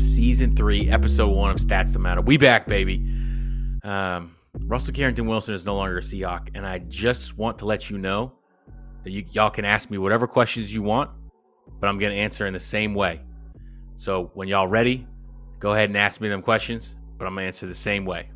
[0.00, 2.20] Season three, episode one of Stats That Matter.
[2.20, 2.96] We back, baby.
[3.82, 7.90] Um, Russell Carrington Wilson is no longer a Seahawk, and I just want to let
[7.90, 8.32] you know
[9.04, 11.10] that you, y'all can ask me whatever questions you want,
[11.80, 13.20] but I'm going to answer in the same way.
[13.96, 15.06] So when y'all ready,
[15.58, 18.28] go ahead and ask me them questions, but I'm going to answer the same way.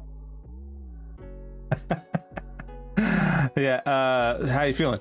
[3.56, 3.82] yeah.
[3.86, 5.00] Uh, how you feeling?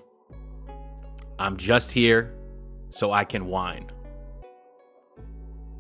[1.40, 2.34] I'm just here
[2.90, 3.90] so I can whine.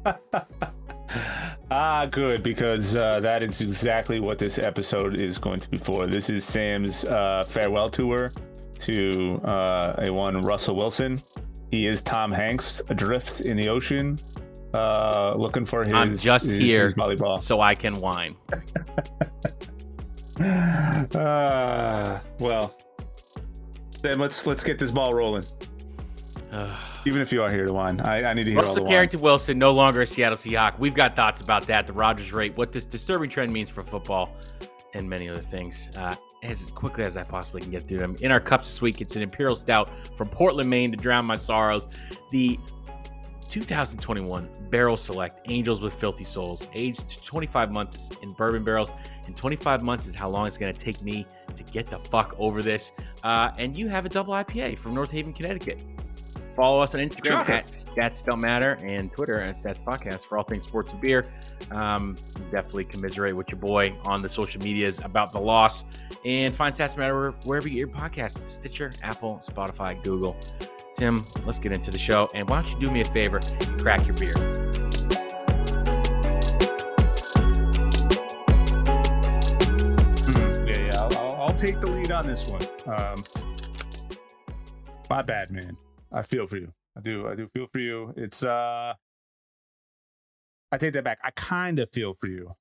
[1.71, 6.07] ah, good, because uh, that is exactly what this episode is going to be for.
[6.07, 8.31] This is Sam's uh, farewell tour
[8.79, 11.21] to uh, a one Russell Wilson.
[11.71, 14.19] He is Tom Hanks adrift in the ocean,
[14.73, 15.93] uh, looking for his.
[15.93, 17.41] I'm just his, here his volleyball.
[17.41, 18.35] so I can whine.
[21.15, 22.75] uh, well,
[24.01, 25.43] then let's let's get this ball rolling.
[27.05, 28.89] Even if you are here to whine, I, I need to hear all Russell the
[28.89, 30.79] Carrington Wilson no longer a Seattle Seahawk.
[30.79, 31.85] We've got thoughts about that.
[31.87, 34.35] The Rogers rate, what this disturbing trend means for football,
[34.95, 35.89] and many other things.
[35.97, 38.15] Uh, as quickly as I possibly can get through them.
[38.21, 41.35] In our cups this week, it's an Imperial Stout from Portland, Maine to drown my
[41.35, 41.87] sorrows.
[42.31, 42.59] The
[43.49, 48.91] 2021 Barrel Select Angels with Filthy Souls, aged 25 months in bourbon barrels,
[49.27, 51.25] and 25 months is how long it's going to take me
[51.55, 52.91] to get the fuck over this.
[53.23, 55.83] Uh, and you have a double IPA from North Haven, Connecticut.
[56.55, 57.51] Follow us on Instagram Shocker.
[57.51, 61.25] at Stats Don't Matter and Twitter at Stats Podcast for all things sports and beer.
[61.71, 62.15] Um,
[62.51, 65.83] definitely commiserate with your boy on the social medias about the loss
[66.23, 70.37] and find Stats Matter wherever you get your podcast Stitcher, Apple, Spotify, Google.
[70.95, 72.29] Tim, let's get into the show.
[72.33, 74.33] And why don't you do me a favor and crack your beer?
[80.65, 81.01] Yeah, yeah.
[81.01, 82.61] I'll, I'll, I'll take the lead on this one.
[82.87, 83.23] Um,
[85.09, 85.75] my bad, man.
[86.15, 86.73] I feel for you.
[86.97, 87.27] I do.
[87.27, 88.13] I do feel for you.
[88.15, 88.93] It's uh,
[90.71, 91.19] I take that back.
[91.23, 92.55] I kind of feel for you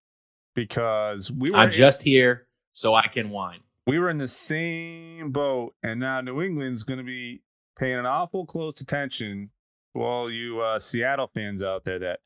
[0.56, 3.61] because we were I'm just here so I can whine.
[3.86, 7.42] we were in the same boat, and now New England's going to be
[7.79, 9.51] paying an awful close attention
[9.95, 12.20] to all you uh, Seattle fans out there that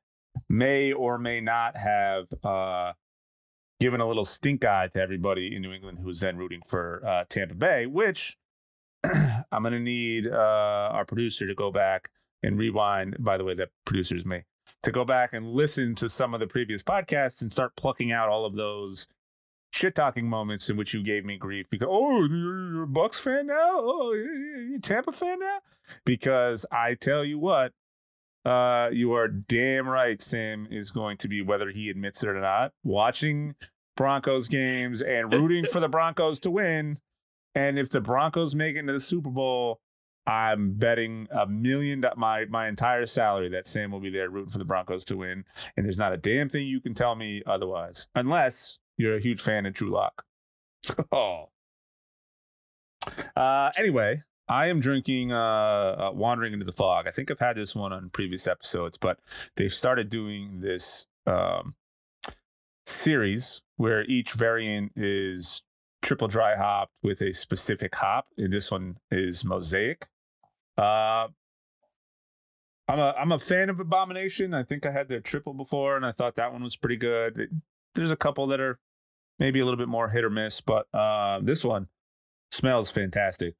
[0.48, 2.92] may or may not have uh,
[3.80, 7.24] given a little stink eye to everybody in New England who's then rooting for uh,
[7.28, 8.38] Tampa Bay, which
[9.52, 12.10] I'm to need uh, our producer to go back
[12.42, 13.16] and rewind.
[13.18, 14.44] By the way, that producer's me
[14.82, 18.28] to go back and listen to some of the previous podcasts and start plucking out
[18.28, 19.08] all of those
[19.70, 23.46] shit talking moments in which you gave me grief because oh you're a Bucks fan
[23.46, 25.58] now oh you're a Tampa fan now
[26.04, 27.72] because I tell you what
[28.46, 32.40] uh you are damn right Sam is going to be whether he admits it or
[32.40, 33.56] not watching
[33.94, 36.98] Broncos games and rooting for the Broncos to win
[37.58, 39.80] and if the Broncos make it into the Super Bowl
[40.26, 44.58] I'm betting a million my my entire salary that Sam will be there rooting for
[44.58, 45.44] the Broncos to win
[45.76, 49.40] and there's not a damn thing you can tell me otherwise unless you're a huge
[49.40, 50.24] fan of Drew Lock.
[51.12, 51.46] oh.
[53.34, 55.36] Uh, anyway, I am drinking uh,
[56.08, 57.06] uh, Wandering into the Fog.
[57.06, 59.18] I think I've had this one on previous episodes, but
[59.56, 61.74] they've started doing this um,
[62.86, 65.62] series where each variant is
[66.02, 68.28] triple dry hopped with a specific hop.
[68.36, 70.06] And this one is Mosaic.
[70.76, 71.28] Uh,
[72.90, 74.54] I'm a I'm a fan of Abomination.
[74.54, 77.38] I think I had their triple before, and I thought that one was pretty good.
[77.38, 77.50] It-
[77.94, 78.78] there's a couple that are
[79.40, 81.88] maybe a little bit more hit or miss, but uh, this one
[82.52, 83.56] smells fantastic.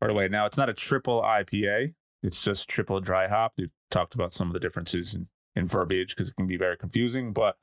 [0.00, 3.54] By the way, now it's not a triple IPA; it's just triple dry hop.
[3.58, 5.26] We've talked about some of the differences in,
[5.56, 7.56] in verbiage because it can be very confusing, but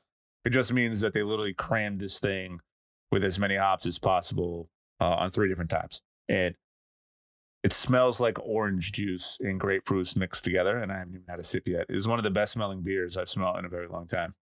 [0.44, 2.60] it just means that they literally crammed this thing
[3.16, 6.54] with as many hops as possible uh, on three different times, and
[7.64, 10.78] it smells like orange juice and grapefruits mixed together.
[10.78, 11.86] And I haven't even had a sip yet.
[11.88, 14.36] It is one of the best smelling beers I've smelled in a very long time.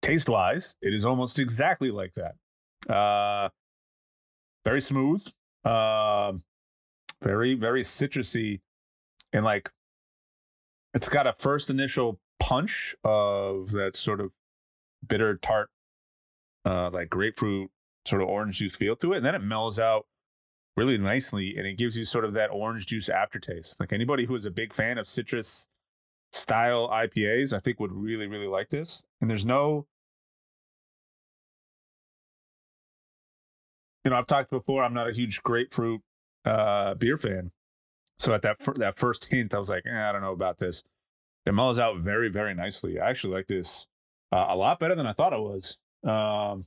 [0.00, 2.90] taste wise, it is almost exactly like that.
[2.90, 3.50] Uh,
[4.64, 5.22] very smooth,
[5.66, 6.32] uh,
[7.22, 8.60] very very citrusy,
[9.34, 9.70] and like
[10.94, 12.18] it's got a first initial
[12.48, 14.32] punch of that sort of
[15.06, 15.68] bitter tart,
[16.64, 17.70] uh, like grapefruit
[18.06, 20.06] sort of orange juice feel to it, and then it mellows out
[20.74, 23.78] really nicely, and it gives you sort of that orange juice aftertaste.
[23.78, 25.66] Like anybody who is a big fan of citrus
[26.32, 29.02] style IPAs, I think would really, really like this.
[29.20, 29.86] And there's no,
[34.06, 34.84] you know, I've talked before.
[34.84, 36.00] I'm not a huge grapefruit
[36.46, 37.50] uh, beer fan,
[38.18, 40.56] so at that fir- that first hint, I was like, eh, I don't know about
[40.56, 40.82] this.
[41.46, 43.00] It mellows out very, very nicely.
[43.00, 43.86] I actually like this
[44.32, 45.78] uh, a lot better than I thought it was.
[46.04, 46.64] Um,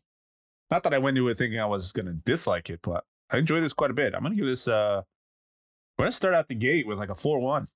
[0.71, 3.37] not that I went into it thinking I was going to dislike it, but I
[3.37, 4.15] enjoy this quite a bit.
[4.15, 5.03] I'm going to give this uh,
[5.97, 7.67] We're gonna start out the gate with like a four-one.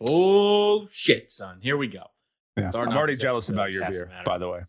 [0.00, 1.58] Oh shit, son!
[1.62, 2.04] Here we go.
[2.56, 4.22] Yeah, Starting I'm already jealous about your beer, Matter.
[4.24, 4.60] by the way.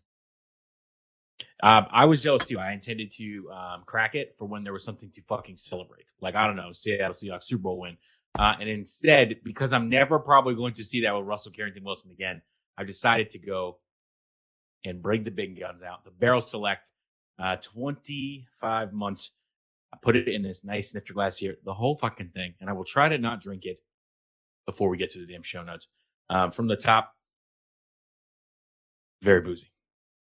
[1.62, 2.58] Um, I was jealous too.
[2.58, 6.04] I intended to um, crack it for when there was something to fucking celebrate.
[6.20, 7.96] Like, I don't know, Seattle Seahawks Super Bowl win.
[8.38, 12.10] Uh, and instead, because I'm never probably going to see that with Russell Carrington Wilson
[12.10, 12.42] again,
[12.76, 13.78] I've decided to go
[14.84, 16.04] and bring the big guns out.
[16.04, 16.90] The Barrel Select,
[17.38, 19.30] uh, 25 months.
[19.92, 22.54] I put it in this nice snifter glass here, the whole fucking thing.
[22.60, 23.78] And I will try to not drink it
[24.66, 25.86] before we get to the damn show notes.
[26.30, 27.14] Um, from the top,
[29.22, 29.70] very boozy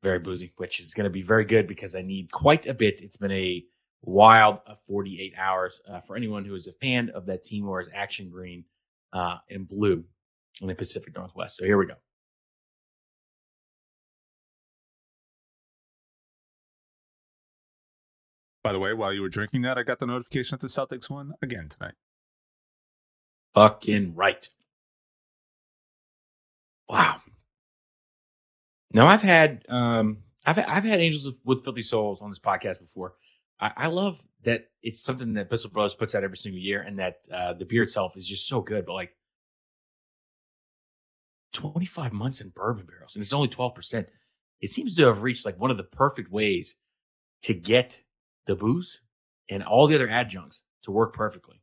[0.04, 3.01] very boozy, which is going to be very good because I need quite a bit.
[3.01, 3.63] It's been a
[4.04, 7.82] wild uh, 48 hours uh, for anyone who is a fan of that team or
[7.82, 8.64] is action green
[9.14, 10.04] uh, and blue
[10.62, 11.58] in the Pacific Northwest.
[11.58, 11.96] So here we go.
[18.64, 21.10] By the way, while you were drinking that, I got the notification that the Celtics
[21.10, 21.96] won again tonight.
[23.56, 24.48] Fucking right.
[26.88, 27.22] Wow.
[28.94, 32.80] Now I've had um I've I've had Angels with, with Filthy Souls on this podcast
[32.80, 33.16] before.
[33.63, 37.00] I, I love that it's something that Bissell Brothers puts out every single year, and
[37.00, 38.86] that uh, the beer itself is just so good.
[38.86, 39.15] But like
[41.54, 44.10] twenty five months in bourbon barrels, and it's only twelve percent.
[44.60, 46.75] It seems to have reached like one of the perfect ways
[47.44, 48.00] to get
[48.48, 49.00] the booze
[49.50, 51.62] and all the other adjuncts to work perfectly.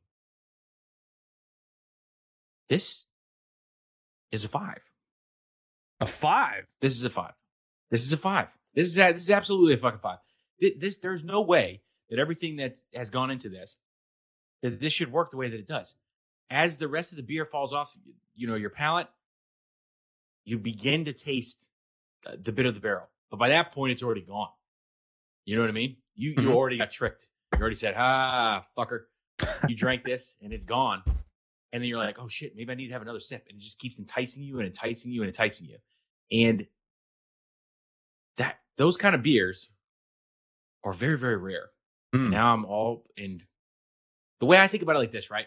[2.70, 3.04] This
[4.32, 4.80] is a five.
[6.00, 6.66] A five.
[6.80, 7.34] This is a five.
[7.90, 8.48] This is a five.
[8.74, 10.18] This is a, this is absolutely a fucking five.
[10.60, 13.76] This, this there's no way that everything that has gone into this
[14.62, 15.94] that this should work the way that it does.
[16.50, 17.96] As the rest of the beer falls off,
[18.34, 19.08] you know your palate,
[20.44, 21.66] you begin to taste
[22.26, 24.50] uh, the bit of the barrel, but by that point it's already gone.
[25.46, 25.96] You know what I mean?
[26.14, 26.54] You you Mhm.
[26.54, 27.28] already got tricked.
[27.54, 29.06] You already said, "Ah, fucker."
[29.68, 31.02] You drank this and it's gone.
[31.72, 33.62] And then you're like, "Oh shit, maybe I need to have another sip." And it
[33.62, 35.78] just keeps enticing you and enticing you and enticing you.
[36.30, 36.66] And
[38.36, 39.70] that those kind of beers
[40.84, 41.70] are very very rare.
[42.14, 42.30] Mm.
[42.30, 43.42] Now I'm all and
[44.40, 45.46] the way I think about it like this, right?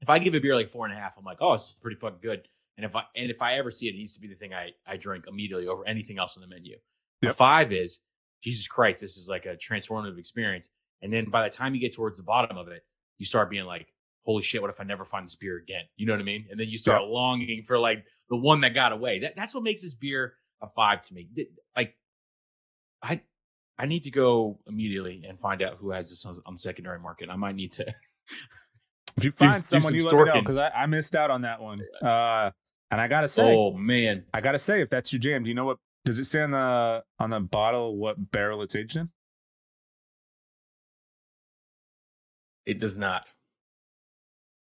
[0.00, 1.96] If I give a beer like four and a half, I'm like, oh, it's pretty
[1.96, 2.46] fucking good.
[2.76, 4.52] And if I and if I ever see it, it needs to be the thing
[4.52, 6.76] I I drink immediately over anything else on the menu.
[7.22, 7.36] Yep.
[7.36, 8.00] five is
[8.42, 10.68] Jesus Christ, this is like a transformative experience.
[11.00, 12.84] And then by the time you get towards the bottom of it,
[13.18, 13.86] you start being like,
[14.24, 15.84] holy shit, what if I never find this beer again?
[15.96, 16.46] You know what I mean?
[16.50, 19.20] And then you start longing for like the one that got away.
[19.20, 21.28] That, that's what makes this beer a five to me.
[21.76, 21.94] Like,
[23.02, 23.20] I
[23.78, 27.00] I need to go immediately and find out who has this on, on the secondary
[27.00, 27.28] market.
[27.30, 27.86] I might need to.
[29.16, 31.30] If you find do someone, some you let me know because I, I missed out
[31.30, 31.80] on that one.
[32.02, 32.50] Uh,
[32.90, 35.54] and I gotta say, oh man, I gotta say, if that's your jam, do you
[35.54, 35.78] know what?
[36.04, 39.10] Does it say on the on the bottle what barrel it's aged in?
[42.66, 43.28] it does not.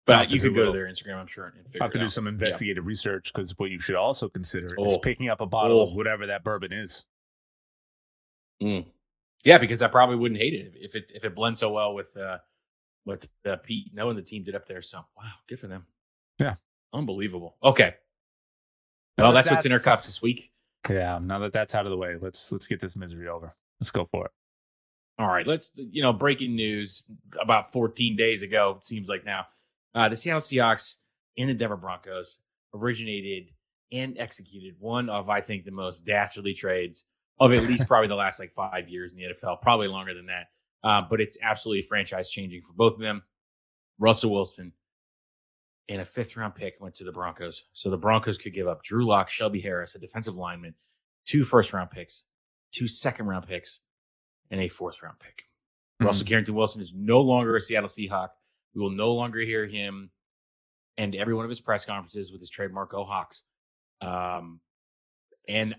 [0.08, 2.06] But you could go to their Instagram, I'm sure, and figure I have to do
[2.06, 2.12] out.
[2.12, 5.00] some investigative research because what you should also consider is Oh.
[5.00, 5.94] picking up a bottle of Oh.
[5.96, 7.06] whatever that bourbon is.
[8.62, 8.86] Mm.
[9.44, 12.16] Yeah, because I probably wouldn't hate it if it if it blends so well with
[12.18, 12.40] uh
[13.04, 14.82] what uh, Pete and the team did up there.
[14.82, 15.86] So wow, good for them.
[16.40, 16.56] Yeah.
[16.94, 17.56] unbelievable.
[17.64, 17.96] Okay,
[19.18, 20.52] well that that's what's in our cups this week.
[20.90, 21.20] Yeah.
[21.22, 23.56] Now that that's out of the way, let's let's get this misery over.
[23.80, 24.32] Let's go for it.
[25.18, 27.04] All right, let's you know breaking news
[27.42, 28.76] about 14 days ago.
[28.78, 29.46] It seems like now,
[29.94, 30.96] uh, the Seattle Seahawks
[31.38, 32.40] and the Denver Broncos
[32.74, 33.52] originated
[33.92, 37.06] and executed one of I think the most dastardly trades
[37.40, 40.26] of at least probably the last like five years in the NFL, probably longer than
[40.28, 40.48] that.
[40.84, 43.24] Uh, but it's absolutely franchise changing for both of them.
[44.00, 44.72] Russell Wilson
[45.90, 48.84] and a fifth round pick went to the Broncos, so the Broncos could give up
[48.84, 50.74] Drew Lock, Shelby Harris, a defensive lineman,
[51.26, 52.24] two first round picks,
[52.72, 53.80] two second round picks,
[54.52, 55.44] and a fourth round pick.
[56.02, 58.30] Russell Carrington Wilson is no longer a Seattle Seahawk.
[58.74, 60.10] We will no longer hear him
[60.98, 63.44] and every one of his press conferences with his trademark "Go Hawks."
[64.02, 64.60] Um,
[65.48, 65.76] and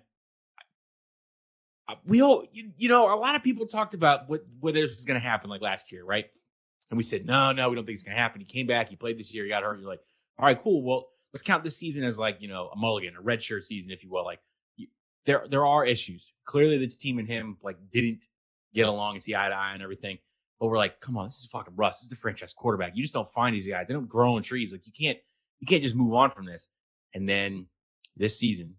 [1.88, 4.96] Uh, we all, you, you know, a lot of people talked about what what this
[4.96, 6.26] was going to happen like last year, right?
[6.90, 8.40] And we said, no, no, we don't think it's going to happen.
[8.40, 9.78] He came back, he played this year, he got hurt.
[9.78, 10.00] You're like,
[10.38, 10.82] all right, cool.
[10.82, 13.90] Well, let's count this season as like you know a mulligan, a red shirt season,
[13.90, 14.24] if you will.
[14.24, 14.40] Like
[14.76, 14.86] you,
[15.24, 16.32] there there are issues.
[16.44, 18.26] Clearly, the team and him like didn't
[18.74, 20.18] get along and see eye to eye and everything.
[20.58, 21.98] But we're like, come on, this is fucking Russ.
[22.00, 22.92] This is a franchise quarterback.
[22.94, 23.88] You just don't find these guys.
[23.88, 24.72] They don't grow on trees.
[24.72, 25.18] Like you can't
[25.60, 26.68] you can't just move on from this.
[27.14, 27.66] And then
[28.16, 28.74] this season,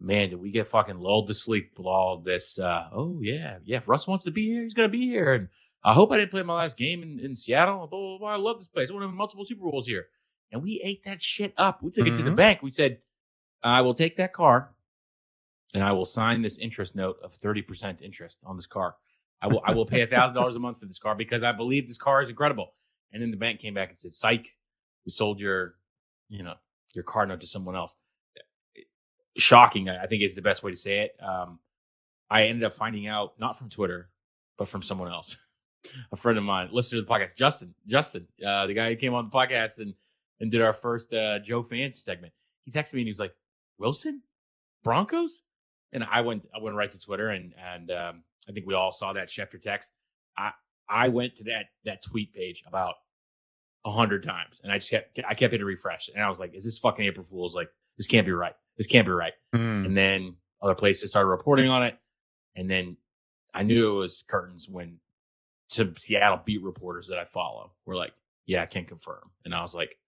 [0.00, 2.58] man, did we get fucking lulled to sleep with all this?
[2.58, 3.76] Uh, oh yeah, yeah.
[3.78, 5.34] If Russ wants to be here, he's gonna be here.
[5.34, 5.48] And
[5.84, 7.86] I hope I didn't play my last game in, in Seattle.
[7.86, 8.28] Blah, blah, blah.
[8.28, 8.90] I love this place.
[8.90, 10.06] I want to have multiple Super Bowls here.
[10.52, 11.82] And we ate that shit up.
[11.82, 12.36] We took it to the Mhm.
[12.36, 12.62] bank.
[12.62, 12.98] We said,
[13.62, 14.74] I will take that car
[15.74, 18.96] and I will sign this interest note of 30% interest on this car.
[19.42, 21.86] I will I will pay thousand dollars a month for this car because I believe
[21.86, 22.74] this car is incredible.
[23.12, 24.54] And then the bank came back and said, "Psych,
[25.06, 25.76] we sold your,
[26.28, 26.54] you know,
[26.92, 27.94] your card note to someone else."
[29.36, 31.16] Shocking, I think is the best way to say it.
[31.22, 31.58] Um,
[32.30, 34.10] I ended up finding out not from Twitter,
[34.58, 35.36] but from someone else,
[36.12, 37.74] a friend of mine, listener to the podcast, Justin.
[37.86, 39.94] Justin, uh, the guy who came on the podcast and
[40.40, 42.32] and did our first uh, Joe fans segment.
[42.64, 43.34] He texted me and he was like,
[43.78, 44.22] "Wilson,
[44.82, 45.42] Broncos,"
[45.92, 48.92] and I went I went right to Twitter and and um, I think we all
[48.92, 49.92] saw that Schefter text.
[50.36, 50.52] I
[50.88, 52.94] I went to that that tweet page about
[53.84, 56.54] a hundred times, and I just kept I kept hitting refresh, and I was like,
[56.54, 57.54] "Is this fucking April Fool's?
[57.54, 58.54] Like, this can't be right.
[58.80, 59.84] This can't be right." Mm.
[59.84, 61.98] And then other places started reporting on it,
[62.56, 62.96] and then
[63.52, 64.98] I knew it was curtains when
[65.66, 68.14] some Seattle beat reporters that I follow were like,
[68.46, 69.98] "Yeah, I can't confirm," and I was like,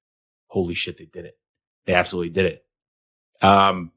[0.47, 1.39] "Holy shit, they did it!
[1.85, 2.67] They absolutely did it."
[3.43, 3.93] Um,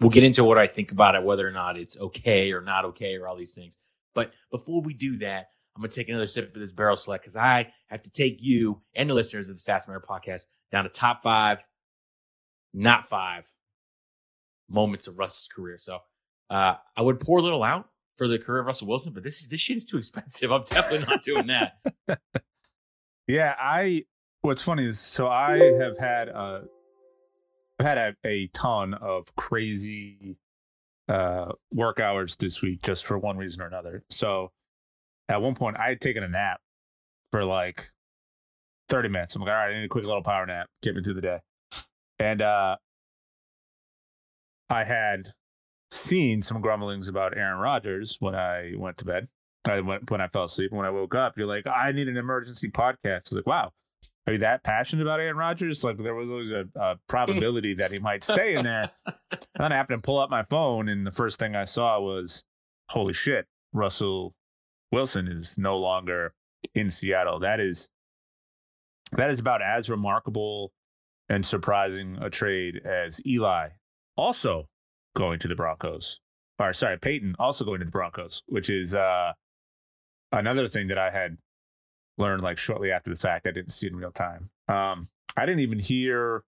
[0.00, 2.86] we'll get into what I think about it, whether or not it's okay or not
[2.86, 3.76] okay, or all these things.
[4.14, 7.36] But before we do that, I'm gonna take another sip of this barrel select because
[7.36, 10.90] I have to take you and the listeners of the Stats Matter podcast down to
[10.90, 11.62] top five,
[12.76, 13.44] not five
[14.68, 15.78] moments of Russ's career.
[15.80, 15.98] So
[16.50, 19.40] uh, I would pour a little out for the career of Russell Wilson, but this
[19.40, 20.52] is this shit is too expensive.
[20.52, 21.78] I'm definitely not doing that.
[23.28, 24.04] Yeah, I.
[24.42, 26.62] What's funny is so I have had a,
[27.80, 30.38] I've had a, a ton of crazy
[31.08, 34.04] uh work hours this week just for one reason or another.
[34.10, 34.52] So
[35.28, 36.60] at one point I had taken a nap
[37.32, 37.90] for like
[38.88, 39.34] 30 minutes.
[39.34, 41.20] I'm like, all right, I need a quick little power nap, get me through the
[41.20, 41.40] day.
[42.18, 42.76] And uh
[44.68, 45.28] I had
[45.90, 49.28] seen some grumblings about Aaron Rodgers when I went to bed.
[49.64, 50.72] I went when I fell asleep.
[50.72, 53.04] When I woke up, you're like, I need an emergency podcast.
[53.04, 53.72] I was like, wow,
[54.26, 55.84] are you that passionate about Aaron Rodgers?
[55.84, 58.90] Like there was always a, a probability that he might stay in there.
[59.06, 62.00] And then I happened to pull up my phone, and the first thing I saw
[62.00, 62.42] was,
[62.90, 64.34] holy shit, Russell
[64.90, 66.34] Wilson is no longer
[66.74, 67.38] in Seattle.
[67.38, 67.88] That is
[69.12, 70.72] that is about as remarkable
[71.28, 73.70] and surprising a trade as Eli
[74.16, 74.68] also
[75.14, 76.20] going to the Broncos.
[76.58, 79.32] Or sorry, Peyton also going to the Broncos, which is uh
[80.32, 81.36] another thing that I had
[82.18, 83.46] learned like shortly after the fact.
[83.46, 84.50] I didn't see it in real time.
[84.68, 85.06] Um,
[85.36, 86.44] I didn't even hear.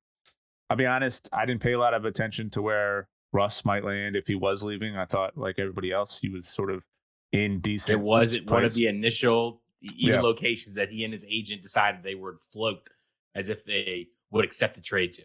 [0.71, 1.29] I'll be honest.
[1.33, 4.63] I didn't pay a lot of attention to where Russ might land if he was
[4.65, 4.97] leaving.
[4.97, 6.85] I thought, like everybody else, he was sort of
[7.33, 7.99] in decent.
[8.01, 10.21] It was one of the initial even Yeah.
[10.23, 12.89] locations that he and his agent decided they would float
[13.35, 15.23] as if they would accept a trade to,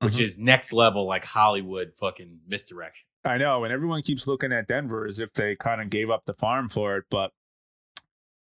[0.00, 0.20] which Mhm.
[0.20, 3.06] is next level like Hollywood fucking misdirection.
[3.24, 6.24] I know, and everyone keeps looking at Denver as if they kind of gave up
[6.26, 7.32] the farm for it, but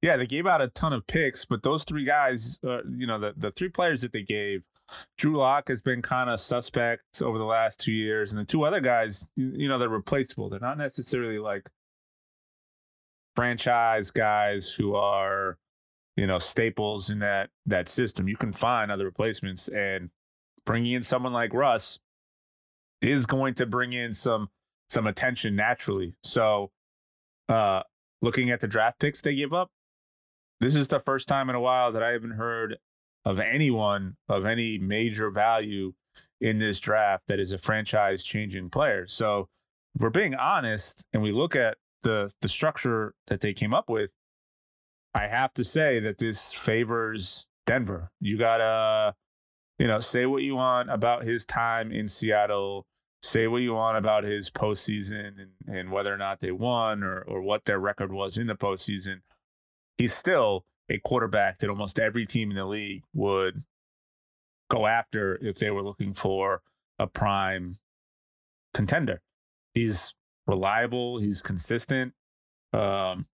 [0.02, 1.44] yeah, they gave out a ton of picks.
[1.46, 4.64] But those three guys, uh, you know, the the three players that they gave,
[5.18, 8.64] Drew Lock has been kind of suspect over the last two years, and the two
[8.64, 10.50] other guys, you, you know, they're replaceable.
[10.50, 11.68] They're not necessarily like
[13.36, 15.58] franchise guys who are,
[16.20, 18.28] you know, staples in that that system.
[18.28, 20.10] You can find other replacements, and
[20.66, 21.98] bringing in someone like Russ
[23.02, 24.50] is going to bring in some
[24.90, 26.16] some attention naturally.
[26.22, 26.72] So,
[27.48, 27.84] uh,
[28.22, 29.70] looking at the draft picks they give up,
[30.60, 32.80] this is the first time in a while that I haven't heard
[33.24, 35.94] of anyone of any major value
[36.42, 39.08] in this draft that is a franchise changing player.
[39.08, 39.48] So,
[39.96, 43.90] if we're being honest and we look at the the structure that they came up
[43.90, 44.12] with,
[45.14, 48.12] I have to say that this favors Denver.
[48.20, 49.16] You gotta,
[49.78, 52.86] you know, say what you want about his time in Seattle
[53.22, 57.22] say what you want about his postseason and, and whether or not they won or,
[57.22, 59.22] or what their record was in the postseason,
[59.98, 63.64] he's still a quarterback that almost every team in the league would
[64.70, 66.62] go after if they were looking for
[66.98, 67.78] a prime
[68.74, 69.22] contender.
[69.74, 70.14] He's
[70.48, 72.14] reliable, he's consistent.
[72.72, 73.28] Um,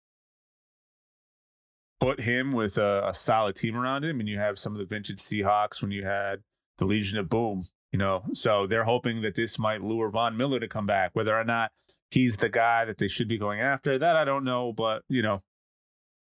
[2.04, 4.84] put him with a, a solid team around him, and you have some of the
[4.84, 6.42] vintage Seahawks when you had
[6.78, 7.62] the Legion of Boom
[7.94, 11.12] you know, so they're hoping that this might lure Von Miller to come back.
[11.12, 11.70] Whether or not
[12.10, 14.72] he's the guy that they should be going after, that I don't know.
[14.72, 15.44] But you know,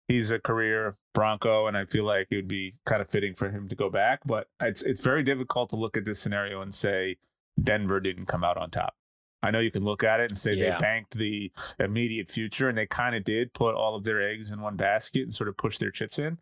[0.07, 3.49] he's a career Bronco, and I feel like it would be kind of fitting for
[3.49, 4.21] him to go back.
[4.25, 7.17] But it's it's very difficult to look at this scenario and say
[7.61, 8.95] Denver didn't come out on top.
[9.43, 10.71] I know you can look at it and say Yeah.
[10.71, 14.51] they banked the immediate future, and they kind of did put all of their eggs
[14.51, 16.39] in one basket and sort of push their chips in.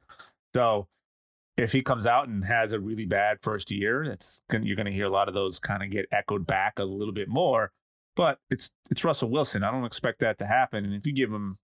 [0.53, 0.87] So
[1.57, 4.91] if he comes out and has a really bad first year, it's you're going to
[4.91, 7.71] hear a lot of those kind of get echoed back a little bit more.
[8.15, 9.63] But it's it's Russell Wilson.
[9.63, 10.85] I don't expect that to happen.
[10.85, 11.57] And if you give him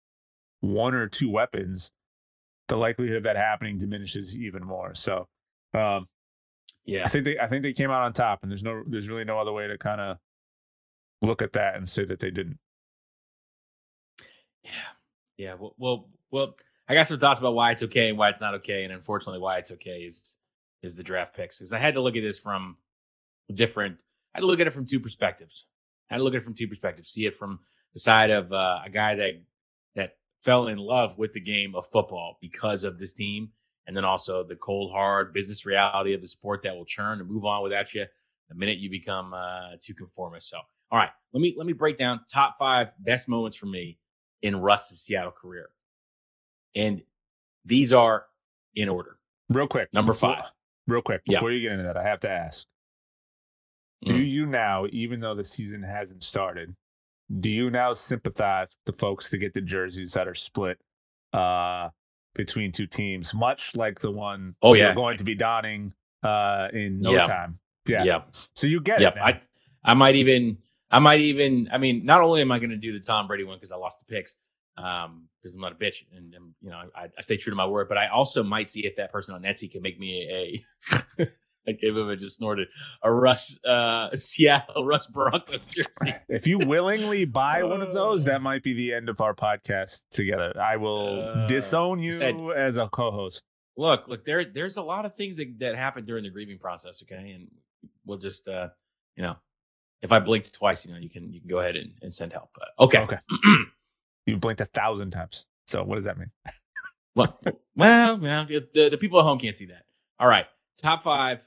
[0.59, 1.91] one or two weapons,
[2.67, 4.93] the likelihood of that happening diminishes even more.
[4.93, 5.27] So
[5.73, 6.07] um,
[6.85, 7.05] Yeah.
[7.05, 9.23] I think they I think they came out on top, and there's no there's really
[9.23, 10.17] no other way to kind of
[11.21, 12.59] look at that and say that they didn't.
[14.63, 14.71] Yeah.
[15.37, 15.53] Yeah.
[15.55, 16.55] Well, well, well,
[16.87, 19.39] I got some thoughts about why it's okay and why it's not okay, and unfortunately,
[19.39, 20.35] why it's okay is
[20.83, 21.59] is the draft picks.
[21.59, 22.77] Because I had to look at this from
[23.53, 23.97] different.
[24.33, 25.65] I had to look at it from two perspectives.
[26.09, 27.11] I had to look at it from two perspectives.
[27.11, 27.59] See it from
[27.93, 29.41] the side of uh, a guy that
[29.95, 33.49] that fell in love with the game of football because of this team,
[33.87, 37.29] and then also the cold hard business reality of the sport that will churn and
[37.29, 38.05] move on without you
[38.49, 40.49] the minute you become uh, too conformist.
[40.49, 40.57] So,
[40.91, 43.97] all right, let me let me break down top five best moments for me
[44.41, 45.69] in Russ's Seattle career,
[46.75, 47.01] and
[47.65, 48.25] these are
[48.75, 49.17] in order.
[49.49, 50.45] Real quick, number before, five.
[50.87, 51.37] Real quick, Yeah.
[51.39, 52.65] before you get into that, I have to ask:
[54.05, 54.29] Do Mm.
[54.29, 56.75] you now, even though the season hasn't started,
[57.39, 60.79] do you now sympathize with the folks to get the jerseys that are split
[61.33, 61.89] uh,
[62.33, 64.93] between two teams, much like the one Oh, you're yeah.
[64.95, 65.93] going to be donning
[66.23, 67.21] uh, in no Yeah.
[67.23, 67.59] time?
[67.87, 68.03] Yeah.
[68.03, 68.35] Yep.
[68.55, 69.13] So you get Yep.
[69.13, 69.15] it.
[69.19, 69.25] now.
[69.25, 69.41] I
[69.83, 70.57] I might even
[70.91, 73.43] I might even I mean not only am I going to do the Tom Brady
[73.43, 74.33] one because I lost the picks
[74.77, 77.55] um because I'm not a bitch and, and you know I, I stay true to
[77.55, 80.63] my word, but I also might see if that person on Etsy can make me
[80.91, 81.25] a.
[81.67, 82.67] I gave him a just snorted
[83.03, 86.15] a Russ uh Seattle Russ Broncos jersey.
[86.27, 90.01] If you willingly buy one of those, that might be the end of our podcast
[90.09, 90.53] together.
[90.59, 93.43] I will Uh, disown you said- as a co-host.
[93.77, 97.03] Look, look, there there's a lot of things that, that happen during the grieving process,
[97.03, 97.29] okay?
[97.31, 97.47] And
[98.05, 98.69] we'll just uh
[99.15, 99.35] you know
[100.01, 102.33] if I blinked twice, you know, you can you can go ahead and, and send
[102.33, 102.49] help.
[102.53, 102.99] But okay.
[102.99, 103.17] Okay.
[104.27, 105.47] You blinked a thousand times.
[105.65, 106.31] So what does that mean?
[107.13, 107.37] Well,
[107.75, 109.83] well, well, the, the people at home can't see that.
[110.17, 110.45] All right.
[110.77, 111.45] Top five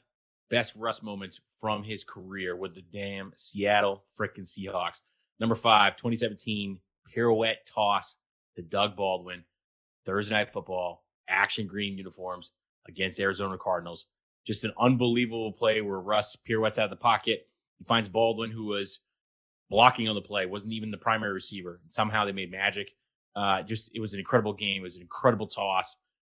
[0.50, 5.00] best Russ moments from his career with the damn Seattle freaking Seahawks.
[5.40, 8.16] Number five, 2017 pirouette toss
[8.56, 9.42] to Doug Baldwin,
[10.04, 12.50] Thursday night football, action green uniforms
[12.86, 14.06] against Arizona Cardinals.
[14.46, 17.48] Just an unbelievable play where Russ pirouettes out of the pocket.
[17.78, 19.00] He finds Baldwin, who was
[19.70, 21.80] blocking on the play, wasn't even the primary receiver.
[21.88, 22.90] Somehow they made magic.
[23.34, 24.82] Uh, just it was an incredible game.
[24.82, 25.96] It was an incredible toss.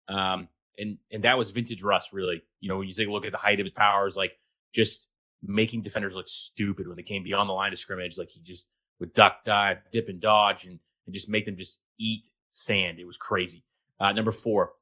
[0.09, 2.43] Um, and and that was vintage Russ, really.
[2.61, 4.32] You know, when you take a look at the height of his powers, like
[4.73, 5.08] just
[5.43, 8.19] making defenders look stupid when they came beyond the line of scrimmage.
[8.19, 8.69] Like he just
[9.00, 12.99] would duck, dive, dip, and dodge, and, and just make them just eat sand.
[12.99, 13.63] It was crazy.
[14.00, 14.73] Uh, number four,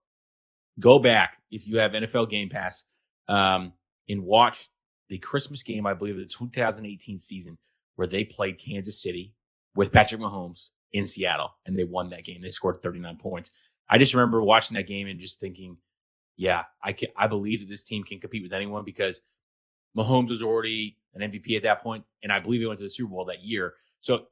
[0.81, 2.85] go back if you have NFL Game Pass
[3.29, 3.73] um,
[4.09, 4.69] and watch
[5.15, 7.57] the Christmas game, I believe, of the 2018 season
[7.95, 9.33] where they played Kansas City
[9.77, 12.43] with Patrick Mahomes in Seattle, and they won that game.
[12.43, 13.53] They scored 39 points.
[13.89, 15.77] I just remember watching that game and just thinking,
[16.37, 19.21] yeah, I can, I believe that this team can compete with anyone because
[19.97, 22.91] Mahomes was already an MVP at that point, and I believe he went to the
[22.91, 23.75] Super Bowl that year.
[24.01, 24.27] So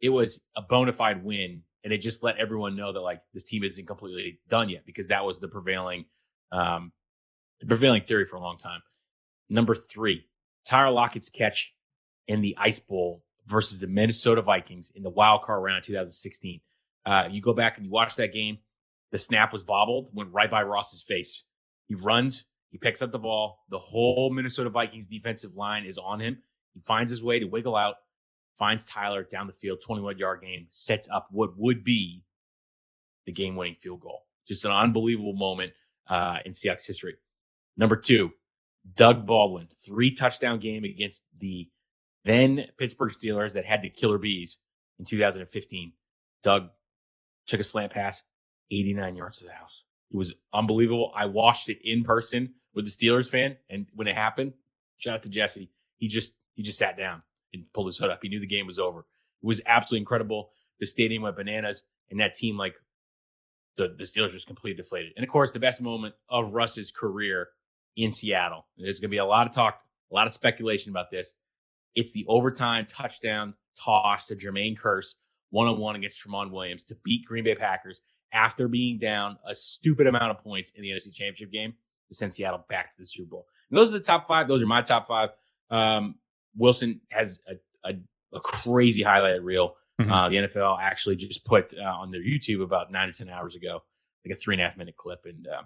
[0.00, 3.44] it was a bona fide win, and it just let everyone know that like this
[3.44, 6.06] team isn't completely done yet because that was the prevailing,
[6.50, 6.90] um,
[7.60, 8.80] the prevailing theory for a long time.
[9.48, 10.26] Number three,
[10.64, 11.74] Tyler Lockett's catch
[12.28, 16.60] in the Ice Bowl versus the Minnesota Vikings in the wild card round of 2016.
[17.06, 18.58] Uh, you go back and you watch that game.
[19.12, 21.44] The snap was bobbled, went right by Russ's face.
[21.86, 23.64] He runs, he picks up the ball.
[23.68, 26.38] The whole Minnesota Vikings defensive line is on him.
[26.72, 27.96] He finds his way to wiggle out,
[28.58, 32.24] finds Tyler down the field, 21 yard game, sets up what would be
[33.26, 34.22] the game winning field goal.
[34.46, 35.72] Just an unbelievable moment
[36.08, 37.14] uh, in Seahawks history.
[37.76, 38.32] Number two,
[38.96, 41.68] Doug Baldwin, three touchdown game against the
[42.24, 44.58] then Pittsburgh Steelers that had the killer bees
[44.98, 45.92] in 2015.
[46.42, 46.68] Doug
[47.46, 48.22] took a slant pass,
[48.70, 49.84] 89 yards to the house.
[50.10, 51.12] It was unbelievable.
[51.14, 54.52] I watched it in person with the Steelers fan, and when it happened,
[54.98, 55.70] shout out to Jesse.
[55.96, 58.20] He just he just sat down and pulled his hood up.
[58.22, 59.00] He knew the game was over.
[59.00, 60.50] It was absolutely incredible.
[60.80, 62.74] The stadium went bananas, and that team like
[63.76, 65.12] the the Steelers just completely deflated.
[65.16, 67.48] And of course, the best moment of Russ's career
[67.96, 68.66] in Seattle.
[68.76, 69.80] There's going to be a lot of talk,
[70.10, 71.32] a lot of speculation about this.
[71.94, 75.14] It's the overtime touchdown toss to Jermaine Kearse
[75.50, 78.02] one on one against Tramon Williams to beat Green Bay Packers
[78.32, 81.72] after being down a stupid amount of points in the NFC Championship game
[82.08, 83.46] to send Seattle back to the Super Bowl.
[83.70, 84.48] And those are the top five.
[84.48, 85.30] Those are my top five.
[85.70, 86.16] Um,
[86.56, 87.94] Wilson has a, a,
[88.36, 89.76] a crazy highlight reel.
[90.00, 90.10] Mhm.
[90.10, 93.54] Uh, the NFL actually just put uh, on their YouTube about nine to 10 hours
[93.54, 93.80] ago,
[94.26, 95.24] like a three and a half minute clip.
[95.24, 95.62] And uh,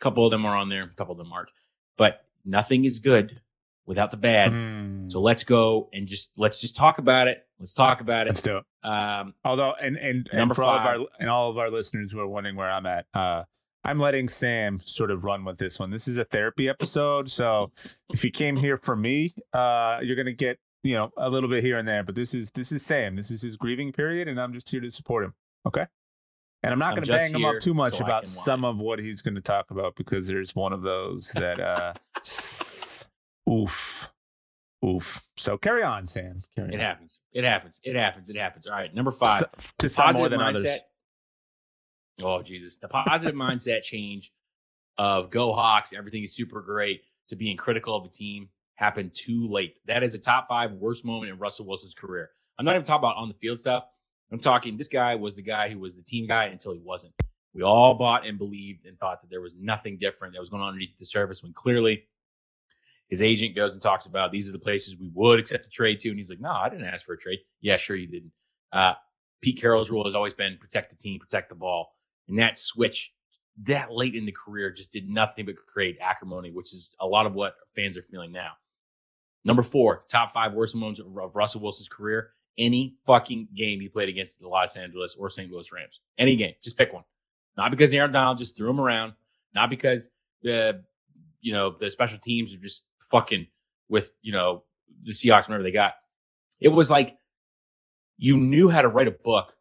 [0.00, 1.48] a couple of them are on there, a couple of them aren't.
[1.96, 3.40] But nothing is good
[3.86, 4.52] without the bad.
[4.52, 7.46] Mm, So let's go and just let's just talk about it.
[7.58, 8.30] Let's talk about it.
[8.30, 8.64] let's do it.
[8.88, 12.18] Um, Although, and and, and for all of our and all of our listeners who
[12.20, 13.44] are wondering where I'm at, uh,
[13.84, 15.90] I'm letting Sam sort of run with this one.
[15.90, 17.70] This is a therapy episode, so
[18.12, 21.62] if you came here for me, uh, you're gonna get you know a little bit
[21.62, 22.02] here and there.
[22.02, 23.16] But this is this is Sam.
[23.16, 25.34] This is his grieving period, and I'm just here to support him.
[25.66, 25.86] Okay.
[26.62, 29.00] And I'm not going to bang him up too much so about some of what
[29.00, 31.92] he's going to talk about because there's one of those that, uh,
[33.50, 34.10] oof,
[34.84, 35.20] oof.
[35.36, 36.42] So carry on, Sam.
[36.54, 36.80] Carry it on.
[36.80, 37.18] happens.
[37.32, 37.80] It happens.
[37.82, 38.30] It happens.
[38.30, 38.66] It happens.
[38.66, 39.44] All right, number five.
[39.58, 40.58] S- to some more positive than mindset.
[40.58, 40.80] others.
[42.22, 44.32] Oh Jesus, the positive mindset change
[44.98, 49.48] of go Hawks, everything is super great to being critical of the team happened too
[49.48, 49.76] late.
[49.86, 52.30] That is a top five worst moment in Russell Wilson's career.
[52.58, 53.84] I'm not even talking about on the field stuff.
[54.32, 57.12] I'm talking this guy was the guy who was the team guy until he wasn't.
[57.54, 60.62] We all bought and believed and thought that there was nothing different that was going
[60.62, 62.04] on underneath the surface when clearly
[63.08, 66.00] his agent goes and talks about these are the places we would accept a trade
[66.00, 66.08] to.
[66.08, 67.40] And he's like, no, I didn't ask for a trade.
[67.60, 68.32] Yeah, sure you didn't.
[68.72, 68.94] Uh,
[69.42, 71.94] Pete Carroll's rule has always been protect the team, protect the ball.
[72.28, 73.12] And that switch
[73.64, 77.26] that late in the career just did nothing but create acrimony, which is a lot
[77.26, 78.52] of what fans are feeling now.
[79.44, 82.30] Number four, top five worst moments of Russell Wilson's career.
[82.58, 85.50] Any fucking game he played against the Los Angeles or St.
[85.50, 86.00] Louis Rams.
[86.18, 86.54] Any game.
[86.62, 87.04] Just pick one.
[87.56, 89.14] Not because Aaron Donald just threw him around.
[89.54, 90.08] Not because
[90.42, 90.82] the
[91.40, 93.46] you know the special teams are just fucking
[93.88, 94.64] with you know
[95.04, 95.94] the Seahawks whenever they got.
[96.60, 97.16] It was like
[98.18, 99.56] you knew how to write a book,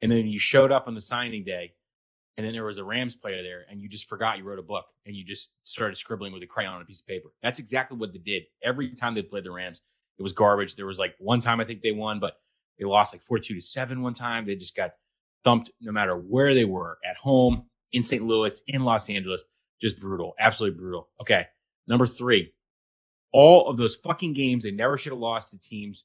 [0.00, 1.74] and then you showed up on the signing day
[2.36, 4.62] and then there was a Rams player there, and you just forgot you wrote a
[4.62, 7.28] book, and you just started scribbling with a crayon on a piece of paper.
[7.42, 9.82] That's exactly what they did every time they played the Rams.
[10.22, 10.76] It was garbage.
[10.76, 12.34] There was like one time I think they won, but
[12.78, 14.46] they lost like 42 to 7 one time.
[14.46, 14.92] They just got
[15.42, 18.22] thumped no matter where they were at home, in St.
[18.22, 19.42] Louis, in Los Angeles.
[19.80, 20.34] Just brutal.
[20.38, 21.08] Absolutely brutal.
[21.20, 21.48] Okay.
[21.88, 22.52] Number three,
[23.32, 26.04] all of those fucking games they never should have lost to teams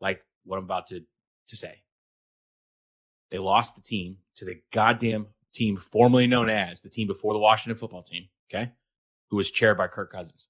[0.00, 1.04] like what I'm about to,
[1.46, 1.80] to say.
[3.30, 7.38] They lost the team to the goddamn team formerly known as the team before the
[7.38, 8.72] Washington football team, okay,
[9.30, 10.48] who was chaired by Kirk Cousins.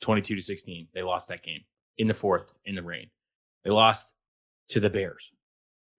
[0.00, 0.88] 22 to 16.
[0.94, 1.60] They lost that game
[1.98, 3.08] in the fourth in the rain.
[3.64, 4.14] They lost
[4.68, 5.30] to the Bears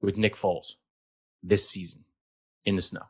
[0.02, 0.74] with Nick Foles
[1.44, 2.04] this season
[2.66, 3.04] in the snow.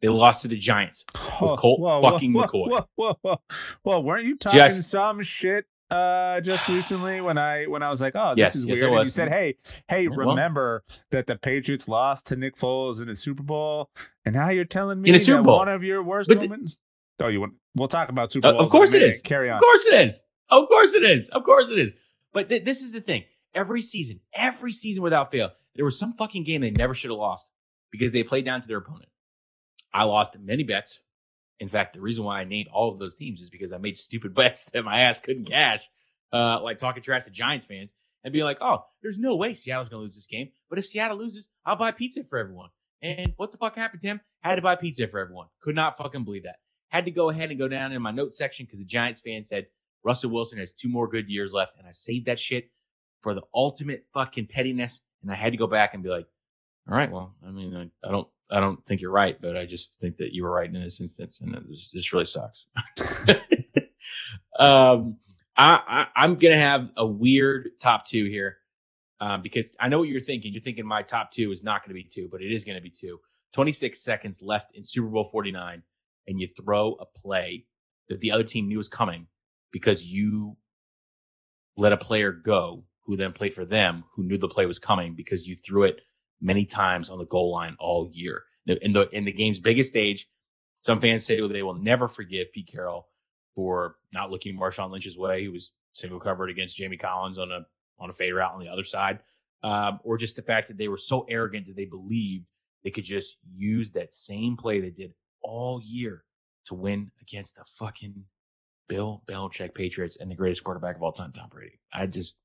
[0.00, 1.04] They lost to the Giants
[1.40, 2.68] with Colt whoa, fucking whoa, McCoy.
[2.70, 3.36] Whoa, whoa, whoa,
[3.82, 8.00] whoa, weren't you talking just, some shit uh just recently when I when I was
[8.00, 8.92] like, oh, this yes, is yes, weird.
[8.92, 9.56] And you said, hey,
[9.88, 13.90] hey, remember well, that the Patriots lost to Nick Foles in the Super Bowl,
[14.24, 15.58] and now you're telling me in a Super Bowl.
[15.58, 16.78] one of your worst but moments.
[17.18, 17.54] The, oh, you want?
[17.74, 18.60] We'll talk about Super Bowl.
[18.60, 19.20] Uh, of course it is.
[19.22, 19.56] Carry on.
[19.56, 20.18] Of course it is.
[20.48, 21.28] Of course it is.
[21.28, 21.92] Of course it is.
[22.34, 23.24] But th- this is the thing.
[23.54, 27.18] Every season, every season without fail, there was some fucking game they never should have
[27.18, 27.48] lost
[27.90, 29.08] because they played down to their opponent.
[29.94, 31.00] I lost many bets
[31.60, 33.96] in fact, the reason why I named all of those teams is because I made
[33.96, 35.82] stupid bets that my ass couldn't cash,
[36.32, 37.92] uh, like talking trash to Giants fans
[38.24, 40.50] and being like, oh, there's no way Seattle's going to lose this game.
[40.68, 42.70] But if Seattle loses, I'll buy pizza for everyone.
[43.02, 44.20] And what the fuck happened, Tim?
[44.40, 45.48] Had to buy pizza for everyone.
[45.60, 46.56] Could not fucking believe that.
[46.88, 49.44] Had to go ahead and go down in my notes section because the Giants fan
[49.44, 49.66] said
[50.04, 51.78] Russell Wilson has two more good years left.
[51.78, 52.70] And I saved that shit
[53.22, 55.00] for the ultimate fucking pettiness.
[55.22, 56.26] And I had to go back and be like,
[56.88, 59.64] all right, well, I mean, I, I don't I don't think you're right, but I
[59.64, 62.66] just think that you were right in this instance, and this, this really sucks.
[64.58, 65.16] um,
[65.56, 68.58] I, I am gonna have a weird top two here,
[69.20, 70.52] um, because I know what you're thinking.
[70.52, 72.90] You're thinking my top two is not gonna be two, but it is gonna be
[72.90, 73.18] two.
[73.54, 75.82] 26 seconds left in Super Bowl 49,
[76.28, 77.64] and you throw a play
[78.08, 79.26] that the other team knew was coming
[79.74, 80.56] because you
[81.76, 85.16] let a player go who then played for them, who knew the play was coming
[85.16, 86.00] because you threw it
[86.40, 88.44] many times on the goal line all year.
[88.68, 90.28] In the in the game's biggest stage,
[90.82, 93.08] some fans say they will never forgive Pete Carroll
[93.56, 95.42] for not looking Marshawn Lynch's way.
[95.42, 97.66] He was single covered against Jamie Collins on a
[97.98, 99.18] on a fade route on the other side,
[99.64, 102.46] um, or just the fact that they were so arrogant that they believed
[102.84, 106.22] they could just use that same play they did all year
[106.66, 108.24] to win against the fucking
[108.88, 111.78] Bill Belichick Patriots and the greatest quarterback of all time, Tom Brady.
[111.92, 112.38] I just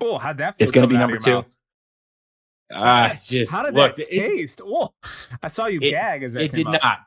[0.00, 0.56] oh, how'd that?
[0.58, 1.34] It's going to be number two.
[1.34, 1.46] Mouth?
[2.74, 4.60] Ah, just how did look, that taste?
[4.64, 4.92] Oh,
[5.42, 6.82] I saw you it, gag as that it did up.
[6.82, 6.98] not.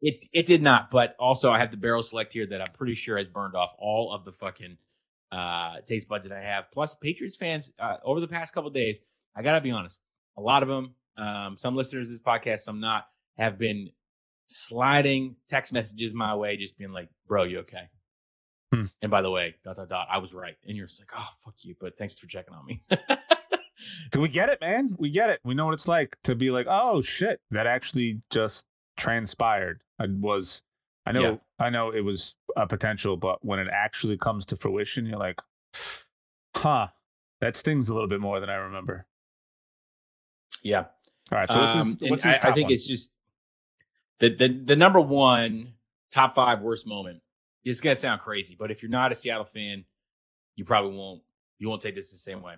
[0.00, 0.90] It it did not.
[0.90, 3.74] But also, I have the barrel select here that I'm pretty sure has burned off
[3.78, 4.76] all of the fucking
[5.32, 6.66] uh, taste buds that I have.
[6.72, 9.00] Plus, Patriots fans uh, over the past couple days,
[9.34, 9.98] I gotta be honest,
[10.36, 13.06] a lot of them, um, some listeners of this podcast, some not,
[13.38, 13.90] have been
[14.46, 17.88] sliding text messages my way, just being like, "Bro, you okay?"
[18.72, 18.84] Hmm.
[19.02, 20.56] And by the way, dot dot dot, I was right.
[20.66, 22.82] And you're just like, "Oh, fuck you," but thanks for checking on me.
[24.10, 24.94] Do we get it, man?
[24.98, 25.40] We get it.
[25.44, 29.82] We know what it's like to be like, oh shit, that actually just transpired.
[29.98, 30.62] I was,
[31.06, 31.36] I know, yeah.
[31.58, 35.40] I know it was a potential, but when it actually comes to fruition, you're like,
[36.56, 36.88] huh,
[37.40, 39.06] that stings a little bit more than I remember.
[40.62, 40.84] Yeah.
[41.30, 41.50] All right.
[41.50, 42.72] So what's his, um, what's his I, I, think one?
[42.74, 43.10] it's just
[44.20, 45.72] the, the the number one
[46.12, 47.20] top five worst moment.
[47.64, 49.84] It's gonna sound crazy, but if you're not a Seattle fan,
[50.56, 51.22] you probably won't
[51.58, 52.54] you won't take this the same way.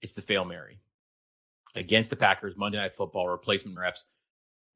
[0.00, 0.78] It's the fail Mary
[1.74, 4.04] against the Packers Monday Night Football replacement reps.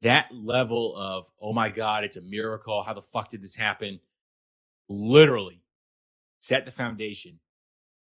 [0.01, 2.83] That level of oh my god, it's a miracle.
[2.83, 3.99] How the fuck did this happen?
[4.89, 5.61] Literally
[6.41, 7.39] set the foundation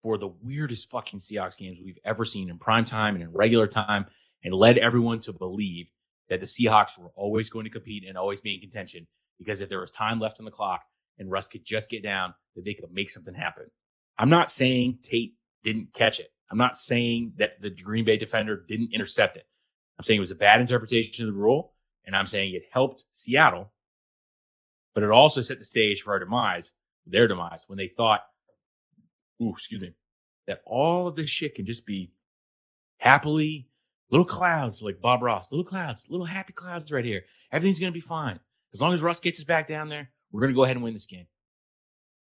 [0.03, 3.67] for the weirdest fucking Seahawks games we've ever seen in prime time and in regular
[3.67, 4.07] time,
[4.45, 5.91] and led everyone to believe
[6.31, 9.07] that the Seahawks were always going to compete and always be in contention
[9.39, 10.85] because if there was time left on the clock
[11.21, 13.67] and Russ could just get down, that they could make something happen.
[14.19, 16.33] I'm not saying Tate didn't catch it.
[16.51, 19.47] I'm not saying that the Green Bay defender didn't intercept it.
[19.99, 21.75] I'm saying it was a bad interpretation of the rule,
[22.07, 23.71] and I'm saying it helped Seattle,
[24.95, 26.73] but it also set the stage for our demise,
[27.07, 28.23] their demise, when they thought,
[29.41, 29.93] ooh, excuse me,
[30.47, 32.11] that all of this shit can just be
[32.99, 33.69] happily
[34.11, 37.23] little clouds like Bob Ross, little clouds, little happy clouds right here.
[37.53, 38.41] Everything's to be fine.
[38.73, 40.85] As long as Russ gets us back down there, we're going to go ahead and
[40.85, 41.27] win this game.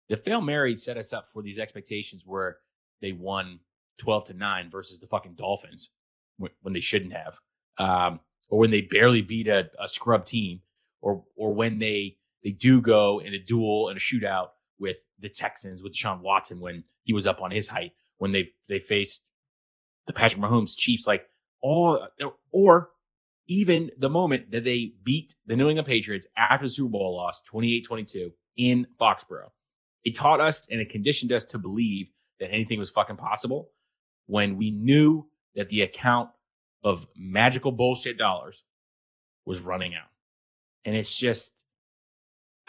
[0.09, 2.59] The fail Mary set us up for these expectations where
[3.01, 3.61] they won
[3.99, 5.91] 12 to 9 versus the fucking Dolphins
[6.37, 7.39] when they shouldn't have.
[7.79, 10.61] Um, or when they barely beat a, a scrub team,
[11.01, 15.29] or or when they they do go in a duel and a shootout with the
[15.29, 19.23] Texans with Sean Watson when he was up on his height, when they they faced
[20.07, 21.27] the Patrick Mahomes Chiefs, like
[21.63, 22.07] all
[22.53, 22.91] or
[23.49, 27.43] even the moment that they beat the New England Patriots after the Super Bowl loss
[27.53, 29.51] 28-22 in Foxborough.
[30.05, 32.09] It taught us and it conditioned us to believe
[32.41, 33.71] that anything was fucking possible
[34.27, 36.31] when we knew that the account
[36.83, 38.65] of magical bullshit dollars
[39.45, 40.09] was running out.
[40.85, 41.55] And it's just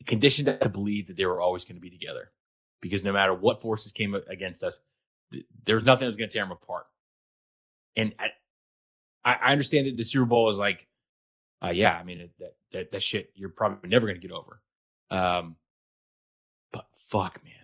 [0.00, 2.30] it conditioned us to believe that they were always going to be together
[2.80, 4.80] because no matter what forces came against us,
[5.64, 6.86] there's nothing that was going to tear them apart.
[7.96, 8.26] And I,
[9.32, 10.86] I understand that the Super Bowl is like,
[11.62, 14.60] uh, yeah, I mean that that that shit you're probably never to get over.
[15.10, 15.56] Um,
[16.72, 17.54] but fuck, man,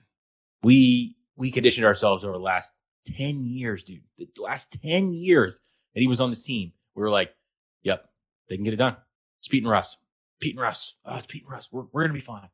[0.63, 2.75] we we conditioned ourselves over the last
[3.07, 4.03] ten years, dude.
[4.19, 5.61] The last ten years
[5.95, 7.35] that he was on this team, we were like,
[7.83, 8.09] yep,
[8.49, 8.97] they can get it done.
[9.41, 9.97] It's Pete and Russ.
[10.41, 10.95] Pete and Russ.
[11.05, 11.69] Oh, it's Pete and Russ.
[11.71, 12.49] We're we're gonna be fine.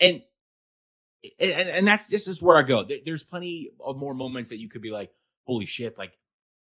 [0.00, 0.22] And
[1.38, 2.84] and, and that's this is where I go.
[3.04, 5.10] There's plenty of more moments that you could be like,
[5.44, 6.12] holy shit, like,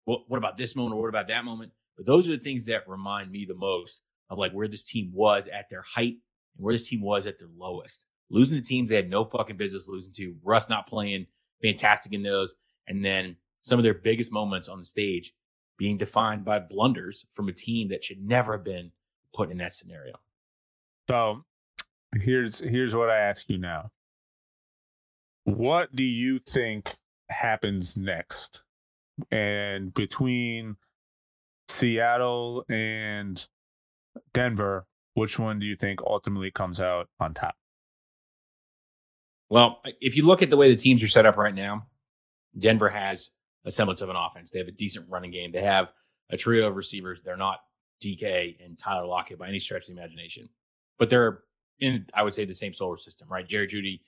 [0.06, 1.72] what, what about this moment or what about that moment?
[1.98, 5.12] But those are the things that remind me the most of like where this team
[5.14, 6.16] was at their height
[6.58, 8.06] and where this team was at their lowest.
[8.30, 11.28] Losing to teams they had no fucking business losing to, Russ not playing
[11.62, 12.56] fantastic in those,
[12.88, 15.34] and then some of their biggest moments on the stage
[15.78, 18.92] being defined by blunders from a team that should never have been
[19.34, 20.14] put in that scenario.
[21.10, 21.44] So
[22.16, 23.92] here's here's what I ask you now.
[25.44, 26.96] What do you think
[27.30, 28.64] happens next?
[29.32, 30.78] And between
[31.68, 33.46] Seattle and
[34.34, 37.56] Denver, which one do you think ultimately comes out on top?
[39.50, 41.86] Well, if you look at the way the teams are set up right now,
[42.58, 43.32] Denver has
[43.66, 44.52] a semblance of an offense.
[44.52, 45.52] They have a decent running game.
[45.52, 45.92] They have
[46.30, 47.22] a trio of receivers.
[47.22, 47.60] They're not
[48.02, 50.50] DK and Tyler Lockett by any stretch of the imagination,
[50.98, 51.44] but they're
[51.80, 53.48] in, I would say, the same solar system, right?
[53.48, 54.02] Jerry Jeudy,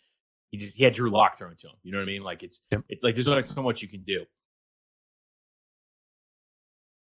[0.49, 1.75] he just he had Drew Lock thrown to him.
[1.83, 2.23] You know what I mean?
[2.23, 2.83] Like it's yep.
[2.89, 4.23] it, like there's only so much you can do.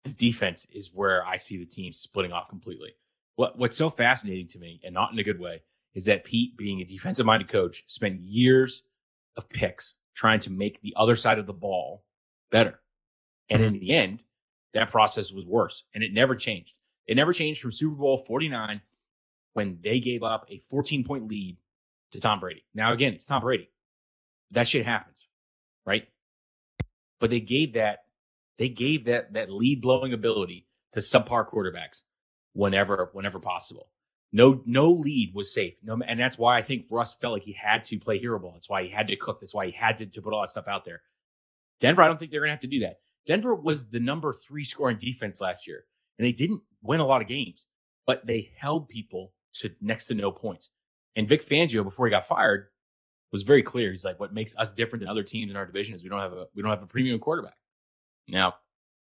[0.05, 2.95] The defense is where I see the team splitting off completely.
[3.35, 5.61] What what's so fascinating to me, and not in a good way,
[5.93, 8.83] is that Pete, being a defensive minded coach, spent years
[9.35, 12.05] of picks trying to make the other side of the ball
[12.51, 12.79] better.
[13.49, 13.79] And in mm-hmm.
[13.79, 14.23] the end,
[14.73, 16.73] that process was worse and it never changed.
[17.07, 18.81] It never changed from Super Bowl 49
[19.53, 21.57] when they gave up a 14 point lead
[22.11, 22.63] to Tom Brady.
[22.73, 23.69] Now, again, it's Tom Brady.
[24.51, 25.27] That shit happens,
[25.85, 26.07] right?
[27.19, 28.04] But they gave that
[28.57, 32.01] they gave that that lead blowing ability to subpar quarterbacks
[32.53, 33.89] whenever whenever possible.
[34.31, 35.75] No no lead was safe.
[35.83, 38.53] No, and that's why I think Russ felt like he had to play hero ball.
[38.53, 39.39] That's why he had to cook.
[39.39, 41.01] That's why he had to, to put all that stuff out there.
[41.79, 42.97] Denver, I don't think they're gonna have to do that.
[43.25, 45.85] Denver was the number three scoring defense last year,
[46.17, 47.67] and they didn't win a lot of games,
[48.05, 50.69] but they held people to next to no points.
[51.15, 52.67] And Vic Fangio, before he got fired,
[53.31, 53.91] was very clear.
[53.91, 56.19] He's like, what makes us different than other teams in our division is we don't
[56.19, 57.55] have a we don't have a premium quarterback.
[58.27, 58.55] Now,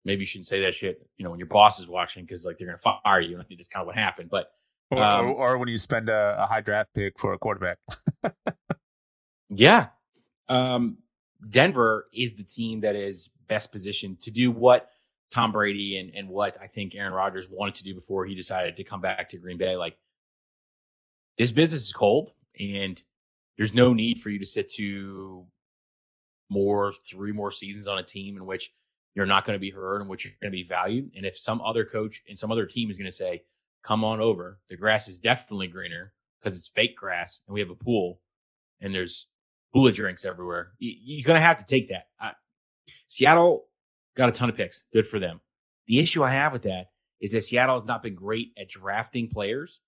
[0.06, 2.58] maybe you shouldn't say that shit, you know, when your boss is watching because like
[2.58, 3.34] they're gonna fire you.
[3.34, 4.30] And I think that's kind of what happened.
[4.30, 4.52] But
[4.92, 7.78] or, um, or, or when you spend a, a, high draft pick for a quarterback.
[9.50, 9.88] yeah.
[10.48, 10.98] Um,
[11.50, 14.90] Denver is the team that is best positioned to do what
[15.32, 18.76] Tom Brady and, and what I think Aaron Rodgers wanted to do before he decided
[18.78, 19.76] to come back to Green Bay.
[19.76, 19.96] Like
[21.38, 23.02] this business is cold and
[23.58, 25.46] there's no need for you to sit to
[26.50, 28.74] more three more seasons on a team in which
[29.16, 31.12] you're not going to be heard and what you're going to be valued.
[31.16, 33.44] And if some other coach and some other team is going to say,
[33.84, 37.70] come on over, the grass is definitely greener because it's fake grass and we have
[37.70, 38.20] a pool
[38.82, 39.28] and there's
[39.74, 40.72] hula drinks everywhere.
[40.80, 42.08] You're going to have to take that.
[42.20, 42.32] I,
[43.08, 43.66] Seattle
[44.16, 44.84] got a ton of picks.
[44.94, 45.42] Good for them.
[45.88, 49.28] The issue I have with that is that Seattle has not been great at drafting
[49.28, 49.80] players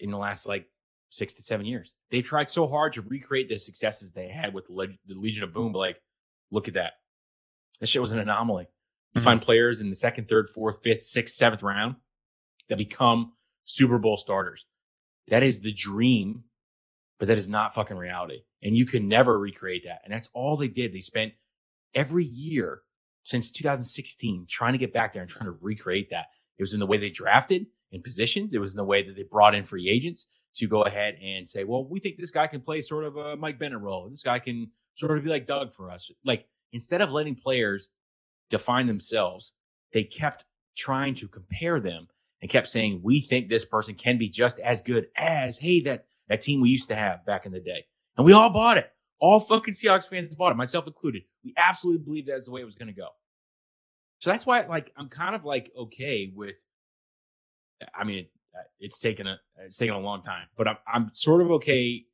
[0.00, 0.66] in the last like
[1.10, 1.94] six to seven years.
[2.10, 5.44] They've tried so hard to recreate the successes they had with the, Le- the Legion
[5.44, 5.72] of Boom.
[5.72, 6.02] But like,
[6.50, 6.94] look at that.
[7.80, 8.66] That shit was an anomaly.
[9.14, 9.24] You Mhm.
[9.24, 11.96] find players in the second, third, fourth, fifth, sixth, seventh round
[12.68, 13.32] that become
[13.64, 14.66] Super Bowl starters.
[15.28, 16.44] That is the dream,
[17.18, 18.42] but that is not fucking reality.
[18.62, 20.00] And you can never recreate that.
[20.04, 20.92] And that's all they did.
[20.92, 21.32] They spent
[21.94, 22.82] every year
[23.24, 26.26] since 2016 trying to get back there and trying to recreate that.
[26.58, 28.54] It was in the way they drafted in positions.
[28.54, 31.46] It was in the way that they brought in free agents to go ahead and
[31.46, 34.08] say, well, we think this guy can play sort of a Mike Bennett role.
[34.08, 36.10] This guy can sort of be like Doug for us.
[36.24, 37.90] Like instead of letting players
[38.48, 39.52] define themselves,
[39.92, 40.44] they kept
[40.76, 42.08] trying to compare them
[42.42, 46.06] and kept saying, we think this person can be just as good as, hey, that,
[46.28, 47.84] that team we used to have back in the day.
[48.16, 48.90] And we all bought it.
[49.18, 51.22] All fucking Seahawks fans bought it, myself included.
[51.44, 53.08] We absolutely believed that's the way it was going to go.
[54.20, 56.56] So that's why, like, I'm kind of like okay with.
[57.94, 58.26] I mean,
[58.78, 62.04] it's taken a it's taken a long time, but I'm I'm sort of okay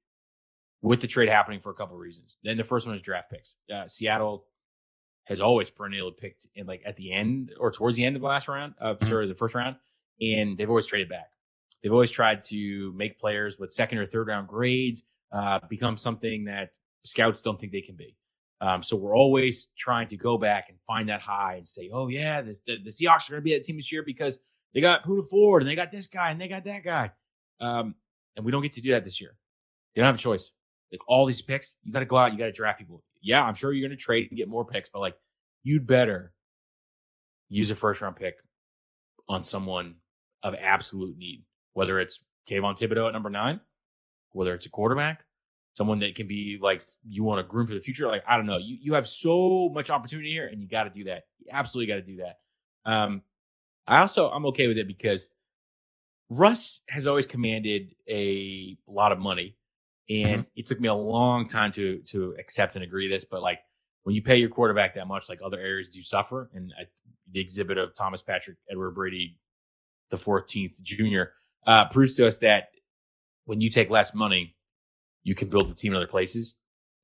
[0.87, 2.37] with the trade happening for a couple of reasons.
[2.45, 3.57] Then the first one is draft picks.
[3.75, 4.47] Uh, Seattle
[5.25, 8.29] has always perennially picked in like at the end or towards the end of the
[8.29, 9.09] last round, uh, Mhm.
[9.09, 9.75] sorry, the first round,
[10.21, 11.33] and they've always traded back.
[11.83, 16.45] They've always tried to make players with second or third round grades uh, become something
[16.45, 16.71] that
[17.03, 18.17] scouts don't think they can be.
[18.61, 22.07] Um, so we're always trying to go back and find that high and say, oh
[22.07, 24.39] yeah, this, the, the Seahawks are going to be that team this year because
[24.73, 27.11] they got Poona Ford and they got this guy and they got that guy.
[27.61, 27.97] Um,
[28.37, 29.37] and we don't get to do that this year.
[29.95, 30.53] You don't have a choice.
[30.93, 33.03] Like all these picks, you got to go out, you got to draft people.
[33.23, 35.17] Yeah, I'm sure you're going to trade and get more picks, but like
[35.65, 36.33] you'd better
[37.49, 38.37] use a first round pick
[39.29, 39.95] on someone
[40.43, 43.61] of absolute need, whether it's Kayvon Thibodeaux at number nine,
[44.33, 45.25] whether it's a quarterback,
[45.73, 48.07] someone that can be like you want to groom for the future.
[48.07, 48.59] Like, I don't know.
[48.59, 51.25] You you have so much opportunity here and you got to do that.
[51.39, 52.39] You absolutely got to do that.
[52.91, 53.23] Um,
[53.87, 55.29] I also I'm okay with it because
[56.29, 59.57] Russ has always commanded a lot of money.
[60.09, 63.61] And it took me a long time to to accept and agree this, but like
[64.05, 66.49] when you pay your quarterback that much, like other areas do suffer.
[66.55, 66.85] And I,
[67.33, 69.37] the exhibit of Thomas Patrick Edward Brady,
[70.11, 71.33] the 14th junior,
[71.67, 72.69] uh, proves to us that
[73.47, 74.55] when you take less money,
[75.25, 76.55] you can build the team in other places.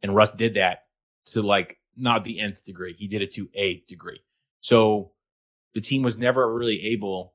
[0.03, 0.85] And Russ did that
[1.27, 2.95] to like not the nth degree.
[2.97, 4.21] He did it to a degree.
[4.61, 5.11] So
[5.75, 7.35] the team was never really able,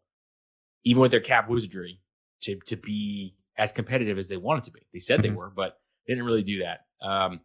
[0.85, 1.99] even with their cap wizardry,
[2.41, 4.81] to to be as competitive as they wanted to be.
[4.93, 5.35] They said they Mhm.
[5.35, 6.85] were, but they didn't really do that.
[7.01, 7.41] Um,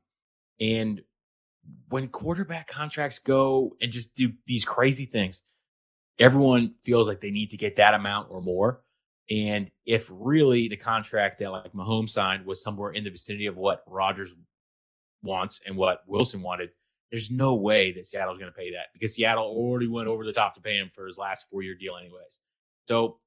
[0.60, 1.02] and
[1.88, 5.42] when quarterback contracts go and just do these crazy things,
[6.18, 8.84] everyone feels like they need to get that amount or more.
[9.30, 13.56] And if really the contract that like Mahomes signed was somewhere in the vicinity of
[13.56, 14.34] what Rodgers
[15.22, 16.70] wants and what Wilson wanted,
[17.10, 20.32] there's no way that Seattle's going to pay that because Seattle already went over the
[20.32, 22.40] top to pay him for his last four year deal, anyways.
[22.88, 23.20] So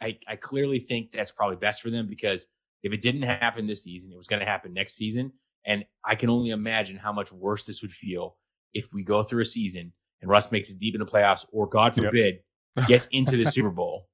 [0.00, 2.46] I, I clearly think that's probably best for them because
[2.82, 5.32] if it didn't happen this season, it was going to happen next season.
[5.64, 8.36] And I can only imagine how much worse this would feel
[8.74, 11.66] if we go through a season and Russ makes it deep in the playoffs, or
[11.66, 12.06] God Yep.
[12.06, 12.38] forbid,
[12.86, 14.08] gets into the Super Bowl.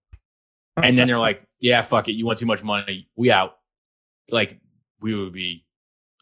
[0.76, 2.12] And then they're like, yeah, fuck it.
[2.12, 3.08] You want too much money.
[3.16, 3.58] We out.
[4.28, 4.60] Like,
[5.00, 5.64] we would be,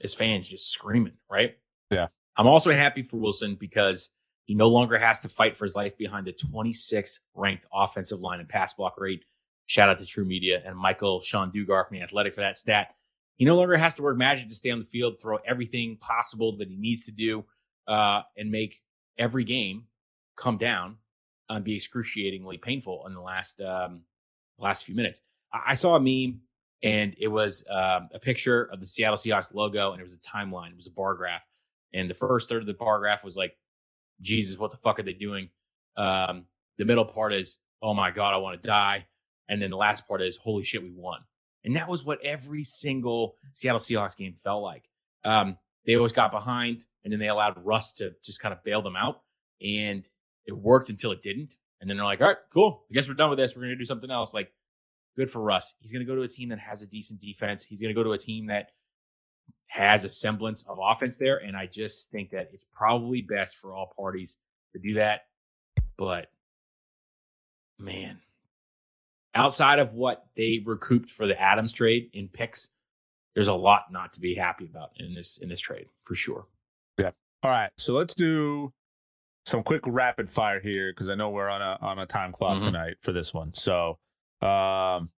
[0.02, 1.56] as fans, just screaming, right?
[1.90, 2.08] Yeah.
[2.36, 4.10] I'm also happy for Wilson because
[4.44, 8.40] he no longer has to fight for his life behind the 26th ranked offensive line
[8.40, 9.24] and pass block rate.
[9.68, 12.94] Shout out to TruMedia and Michael-Shawn Dugar from the Athletic for that stat.
[13.36, 16.56] He no longer has to work magic to stay on the field, throw everything possible
[16.56, 17.44] that he needs to do,
[17.86, 18.82] uh, and make
[19.18, 19.84] every game
[20.36, 20.96] come down
[21.50, 24.00] and be excruciatingly painful in the last um,
[24.58, 25.20] last few minutes.
[25.52, 26.40] I, I saw a meme
[26.82, 30.18] and it was um, a picture of the Seattle Seahawks logo and it was a
[30.18, 30.70] timeline.
[30.70, 31.42] It was a bar graph,
[31.92, 33.54] and the first third of the bar graph was like,
[34.22, 35.50] "Jesus, what the fuck are they doing?"
[35.98, 36.46] Um,
[36.78, 39.06] the middle part is, "Oh my god, I want to die,"
[39.48, 41.20] and then the last part is, "Holy shit, we won."
[41.64, 44.88] And that was what every single Seattle Seahawks game felt like.
[45.24, 48.82] Um, they always got behind, and then they allowed Russ to just kind of bail
[48.82, 49.22] them out,
[49.60, 50.08] and
[50.46, 51.56] it worked until it didn't.
[51.80, 52.86] And then they're like, "All right, cool.
[52.90, 53.54] I guess we're done with this.
[53.54, 54.52] We're gonna do something else." Like,
[55.16, 55.74] good for Russ.
[55.80, 57.64] He's gonna go to a team that has a decent defense.
[57.64, 58.72] He's gonna go to a team that
[59.66, 63.74] has a semblance of offense there, and I just think that it's probably best for
[63.74, 64.38] all parties
[64.72, 65.22] to do that.
[65.96, 66.30] But
[67.78, 68.20] man,
[69.38, 72.68] outside of what they recouped for the Adams trade in picks,
[73.34, 76.46] there's a lot not to be happy about in this in this trade for sure.
[76.98, 77.10] Yeah.
[77.42, 78.72] All right, so let's do
[79.46, 82.58] some quick rapid fire here because I know we're on a on a time clock
[82.60, 82.64] Mhm.
[82.66, 83.54] tonight for this one.
[83.54, 83.98] So,
[84.42, 85.10] um,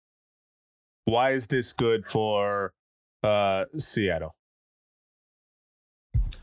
[1.06, 2.74] why is this good for
[3.24, 4.36] uh Seattle?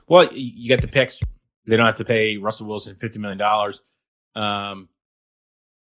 [0.08, 1.20] Well, you get the picks.
[1.66, 3.82] They don't have to pay Russell Wilson fifty million dollars.
[4.34, 4.88] Um,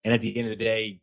[0.03, 0.99] and at the end of the day,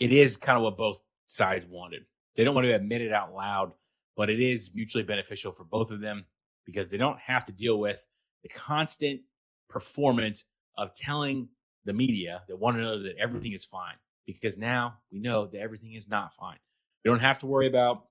[0.00, 2.04] it is kind of what both sides wanted.
[2.36, 3.72] They don't want to admit it out loud,
[4.16, 6.24] but it is mutually beneficial for both of them
[6.66, 8.04] because they don't have to deal with
[8.42, 9.20] the constant
[9.68, 10.44] performance
[10.78, 11.48] of telling
[11.84, 13.94] the media that one another that everything is fine
[14.26, 16.58] because now we know that everything is not fine.
[17.04, 18.04] We don't have to worry about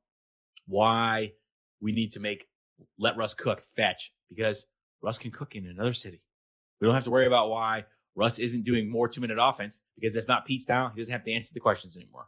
[0.67, 1.33] why
[1.81, 2.47] we need to make
[2.97, 4.65] let Russ cook fetch because
[5.01, 6.21] Russ can cook in another city.
[6.79, 7.85] We don't have to worry about why
[8.15, 10.91] Russ isn't doing more two minute offense because that's not Pete's style.
[10.93, 12.27] He doesn't have to answer the questions anymore.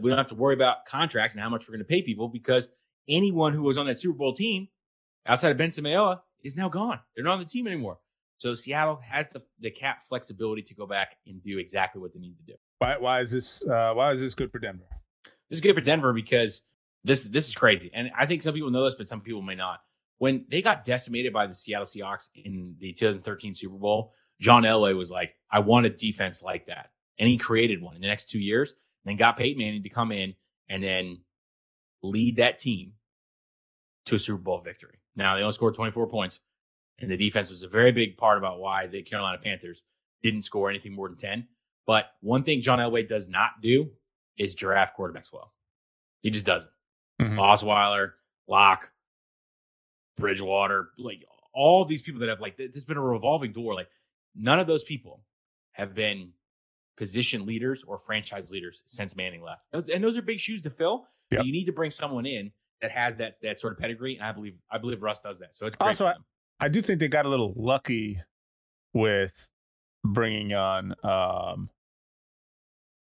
[0.00, 2.28] We don't have to worry about contracts and how much we're going to pay people
[2.28, 2.68] because
[3.08, 4.68] anyone who was on that Super Bowl team
[5.26, 7.00] outside of Benson Mayowa is now gone.
[7.14, 7.98] They're not on the team anymore.
[8.38, 12.20] So Seattle has the, the cap flexibility to go back and do exactly what they
[12.20, 12.54] need to do.
[12.78, 13.62] Why, why is this?
[13.62, 14.84] Uh, why is this good for Denver?
[15.48, 16.62] This is good for Denver because
[17.04, 19.54] this this is crazy, and I think some people know this, but some people may
[19.54, 19.80] not.
[20.18, 24.96] When they got decimated by the Seattle Seahawks in the 2013 Super Bowl, John Elway
[24.96, 28.30] was like, "I want a defense like that," and he created one in the next
[28.30, 28.70] two years.
[28.70, 30.34] And then got Peyton Manning to come in
[30.68, 31.20] and then
[32.02, 32.92] lead that team
[34.06, 34.98] to a Super Bowl victory.
[35.14, 36.40] Now they only scored 24 points,
[36.98, 39.82] and the defense was a very big part about why the Carolina Panthers
[40.22, 41.46] didn't score anything more than 10.
[41.86, 43.90] But one thing John Elway does not do
[44.38, 45.52] is draft quarterbacks well.
[46.22, 46.70] He just doesn't.
[47.20, 47.38] Mm-hmm.
[47.38, 48.12] Osweiler,
[48.48, 48.90] Lock,
[50.16, 51.24] Bridgewater, like
[51.54, 53.74] all these people that have like there's been a revolving door.
[53.74, 53.88] Like
[54.38, 55.22] none of those people
[55.72, 56.30] have been
[56.96, 59.62] position leaders or franchise leaders since Manning left.
[59.72, 61.06] And those are big shoes to fill.
[61.30, 61.44] Yep.
[61.44, 64.16] You need to bring someone in that has that that sort of pedigree.
[64.16, 65.54] And I believe I believe Russ does that.
[65.54, 66.14] So it's also I,
[66.60, 68.20] I, do think they got a little lucky
[68.94, 69.50] with
[70.04, 71.68] bringing on um,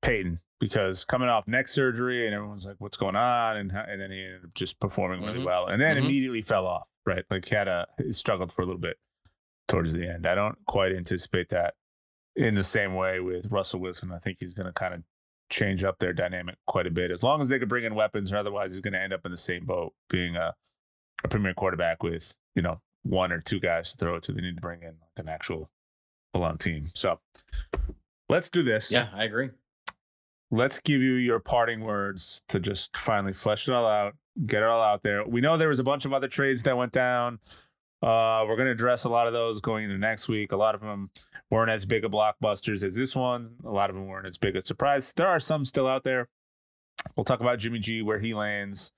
[0.01, 4.11] Peyton because coming off neck surgery and everyone's like, "What's going on?" and and then
[4.11, 5.45] he ended up just performing really mm-hmm.
[5.45, 6.05] well, and then mm-hmm.
[6.05, 6.87] immediately fell off.
[7.05, 8.97] Right, like he had a he struggled for a little bit
[9.67, 10.25] towards the end.
[10.25, 11.75] I don't quite anticipate that
[12.35, 14.11] in the same way with Russell Wilson.
[14.11, 15.03] I think he's going to kind of
[15.49, 17.11] change up their dynamic quite a bit.
[17.11, 19.25] As long as they can bring in weapons, or otherwise he's going to end up
[19.25, 20.55] in the same boat, being a,
[21.23, 24.31] a premier quarterback with you know one or two guys to throw it to.
[24.31, 25.69] They need to bring in like an actual
[26.33, 26.89] full-on team.
[26.93, 27.19] So
[28.29, 28.91] let's do this.
[28.91, 29.49] Yeah, I agree.
[30.49, 34.15] Let's give you your parting words to just finally flesh it all out,
[34.45, 35.25] get it all out there.
[35.25, 37.39] We know there was a bunch of other trades that went down.
[38.01, 40.51] Uh, we're going to address a lot of those going into next week.
[40.51, 41.09] A lot of them
[41.49, 43.55] weren't as big of blockbusters as this one.
[43.65, 45.13] A lot of them weren't as big a surprise.
[45.13, 46.29] There are some still out there.
[47.15, 48.91] We'll talk about Jimmy G, where he lands,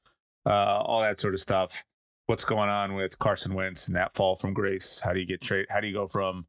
[0.46, 1.86] uh, all that sort of stuff.
[2.26, 5.00] What's going on with Carson Wentz and that fall from grace?
[5.04, 5.66] How do you get trade?
[5.70, 6.46] How do you go from,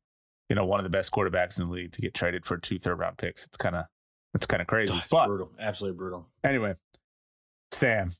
[0.48, 2.78] you know, one of the best quarterbacks in the league to get traded for two
[2.78, 3.46] third round picks?
[3.46, 3.84] It's kind of,
[4.34, 4.92] it's kind of crazy.
[4.94, 6.26] Oh, but brutal, absolutely brutal.
[6.44, 6.74] Anyway,
[7.72, 8.12] Sam,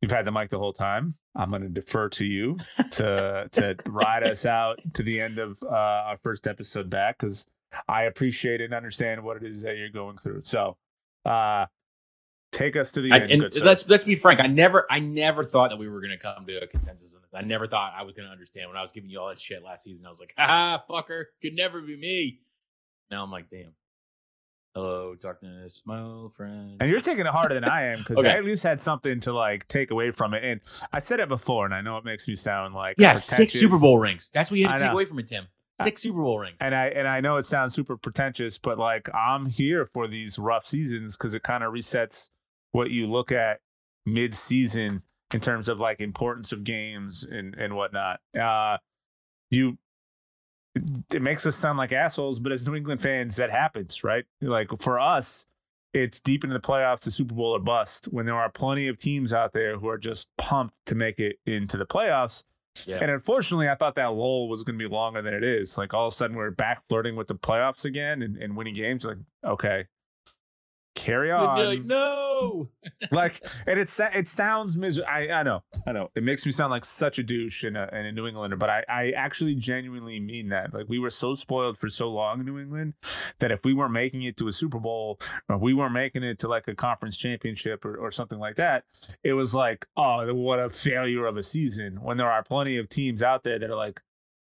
[0.00, 1.14] you've had the mic the whole time.
[1.34, 2.56] I'm going to defer to you
[2.92, 7.46] to to ride us out to the end of uh, our first episode back because
[7.88, 10.42] I appreciate and understand what it is that you're going through.
[10.42, 10.76] So,
[11.24, 11.66] uh,
[12.52, 13.54] take us to the I, end.
[13.62, 14.40] Let's let's be frank.
[14.42, 17.20] I never I never thought that we were going to come to a consensus on
[17.22, 17.30] this.
[17.34, 19.40] I never thought I was going to understand when I was giving you all that
[19.40, 20.06] shit last season.
[20.06, 22.40] I was like, ah, fucker, could never be me.
[23.10, 23.72] Now I'm like, damn.
[24.74, 26.76] Hello, darkness, my old friend.
[26.80, 28.30] And you're taking it harder than I am because okay.
[28.30, 30.44] I at least had something to like take away from it.
[30.44, 30.60] And
[30.92, 33.80] I said it before, and I know it makes me sound like yeah, six Super
[33.80, 34.30] Bowl rings.
[34.32, 35.48] That's what you have to take away from it, Tim.
[35.82, 36.56] Six Super Bowl rings.
[36.60, 40.38] And I and I know it sounds super pretentious, but like I'm here for these
[40.38, 42.28] rough seasons because it kind of resets
[42.70, 43.60] what you look at
[44.06, 45.02] mid season
[45.34, 48.20] in terms of like importance of games and and whatnot.
[48.40, 48.78] Uh,
[49.50, 49.78] you
[50.74, 54.24] it makes us sound like assholes, but as New England fans, that happens, right?
[54.40, 55.46] Like for us,
[55.92, 58.06] it's deep into the playoffs, the Super Bowl or bust.
[58.06, 61.36] When there are plenty of teams out there who are just pumped to make it
[61.46, 62.44] into the playoffs.
[62.86, 62.98] Yeah.
[63.00, 65.76] And unfortunately, I thought that lull was going to be longer than it is.
[65.76, 68.74] Like all of a sudden, we're back flirting with the playoffs again and, and winning
[68.74, 69.04] games.
[69.04, 69.86] Like, okay,
[71.00, 71.58] carry on.
[71.58, 72.68] Like, no.
[73.10, 75.10] like, and it it sounds miserable.
[75.10, 76.10] I, I know, I know.
[76.14, 78.70] It makes me sound like such a douche and a, and a New Englander, but
[78.70, 80.74] I, I actually genuinely mean that.
[80.74, 82.94] Like, we were so spoiled for so long in New England
[83.38, 86.38] that if we weren't making it to a Super Bowl or we weren't making it
[86.40, 88.84] to like a conference championship or, or something like that,
[89.24, 92.02] it was like, oh, what a failure of a season.
[92.02, 94.00] When there are plenty of teams out there that are like,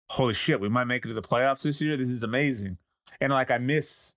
[0.10, 1.98] holy shit, we might make it to the playoffs this year.
[1.98, 2.78] This is amazing.
[3.20, 4.16] And like, I miss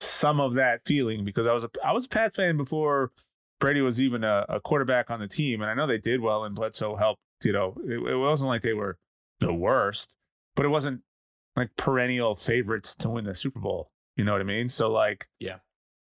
[0.00, 3.12] some of that feeling because I was a I was a Pats fan before
[3.60, 6.44] Brady was even a, a quarterback on the team, and I know they did well,
[6.44, 7.20] and Bledsoe helped.
[7.44, 8.98] You know, it, it wasn't like they were
[9.40, 10.14] the worst,
[10.54, 11.02] but it wasn't
[11.54, 13.88] like perennial favorites to win the Super Bowl.
[14.16, 14.68] You know what I mean?
[14.68, 15.56] So like, yeah,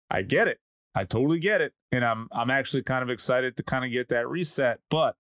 [0.10, 0.60] I get it.
[0.94, 4.10] I totally get it, and I'm I'm actually kind of excited to kind of get
[4.10, 4.80] that reset.
[4.90, 5.16] But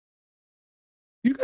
[1.23, 1.43] you guys,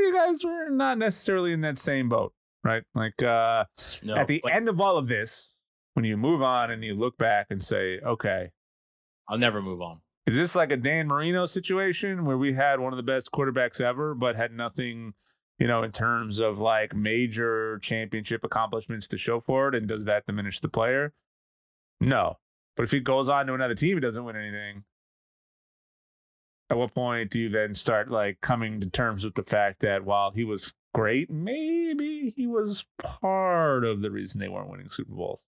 [0.00, 2.84] you guys were not necessarily in that same boat, right?
[2.94, 3.64] Like uh,
[4.02, 5.52] no, at the but- end of all of this,
[5.96, 8.50] when you move on and you look back and say, okay,
[9.28, 10.00] I'll never move on.
[10.26, 13.80] Is this like a Dan Marino situation where we had one of the best quarterbacks
[13.80, 15.14] ever, but had nothing
[15.58, 19.74] you know, in terms of like major championship accomplishments to show for it?
[19.74, 21.14] And does that diminish the player?
[22.00, 22.38] No.
[22.76, 24.84] But if he goes on to another team, he doesn't win anything.
[26.68, 30.04] At what point do you then start like coming to terms with the fact that
[30.04, 35.14] while he was great, maybe he was part of the reason they weren't winning Super
[35.14, 35.42] Bowls?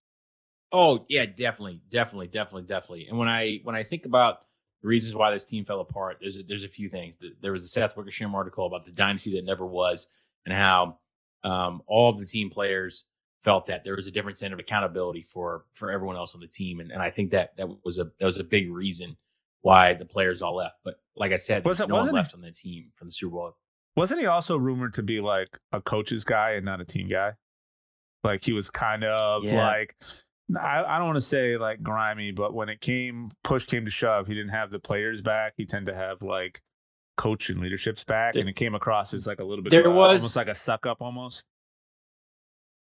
[0.71, 3.07] Oh yeah, definitely, definitely, definitely, definitely.
[3.07, 4.41] And when I when I think about
[4.81, 7.17] the reasons why this team fell apart, there's a, there's a few things.
[7.41, 10.07] There was a Seth Wickersham article about the dynasty that never was,
[10.45, 10.99] and how
[11.43, 13.05] um, all of the team players
[13.41, 16.47] felt that there was a different sense of accountability for for everyone else on the
[16.47, 19.17] team, and, and I think that that was a that was a big reason
[19.61, 20.77] why the players all left.
[20.83, 23.31] But like I said, was it, no one left on the team from the Super
[23.31, 23.57] Bowl.
[23.95, 27.33] Wasn't he also rumored to be like a coach's guy and not a team guy?
[28.23, 29.65] Like he was kind of yeah.
[29.65, 29.95] like
[30.57, 33.91] I, I don't want to say like grimy, but when it came push came to
[33.91, 35.53] shove, he didn't have the players back.
[35.57, 36.61] He tended to have like
[37.17, 39.87] coach and leadership's back, there, and it came across as like a little bit there
[39.87, 41.45] of, was almost like a suck up almost.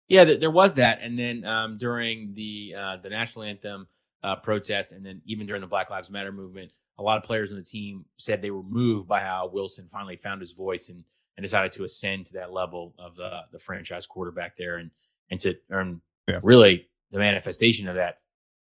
[0.08, 3.88] Yeah, there was that, and then um, during the uh, the national anthem
[4.24, 7.52] uh, protest, and then even during the Black Lives Matter movement, a lot of players
[7.52, 11.04] on the team said they were moved by how Wilson finally found his voice and
[11.36, 14.90] and decided to ascend to that level of the the franchise quarterback there, and
[15.32, 16.00] and to earn
[16.30, 16.40] yeah.
[16.42, 18.18] really the manifestation of that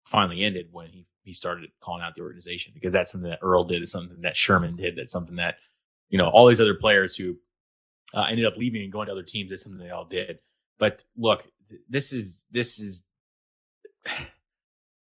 [0.06, 3.64] finally ended when he he started calling out the organization because that's something that Earl
[3.64, 5.56] did, it's something that Sherman did, that's something that
[6.08, 7.36] you know all these other players who
[8.14, 9.50] uh, ended up leaving and going to other teams.
[9.50, 10.38] That's something they all did.
[10.78, 11.46] But look,
[11.88, 13.04] this is this is.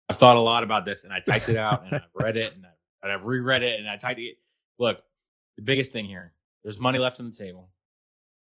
[0.09, 2.53] I've thought a lot about this, and I typed it out, and I've read it,
[2.57, 2.71] and, I,
[3.05, 4.39] and I've reread it, and I typed it.
[4.77, 4.99] Look,
[5.57, 6.33] the biggest thing here:
[6.65, 7.71] there's money left on the table.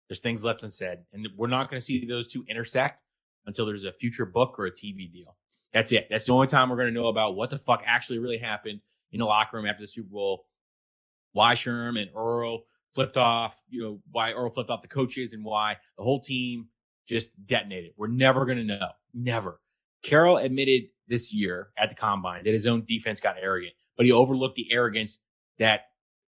[0.08, 3.02] There's things left unsaid, and we're not going to see those two intersect
[3.48, 5.36] until there's a future book or a TV deal.
[5.72, 6.06] That's it.
[6.08, 8.80] That's the only time we're going to know about what the fuck actually really happened
[9.12, 10.46] in the locker room after the Super Bowl.
[11.32, 12.62] Why Sherm and Earl
[12.94, 16.68] flipped off, you know, why Earl flipped off the coaches and why the whole team
[17.06, 17.92] just detonated.
[17.96, 18.88] We're never going to know.
[19.12, 19.60] Never.
[20.02, 24.12] Carroll admitted this year at the combine that his own defense got arrogant, but he
[24.12, 25.20] overlooked the arrogance
[25.58, 25.86] that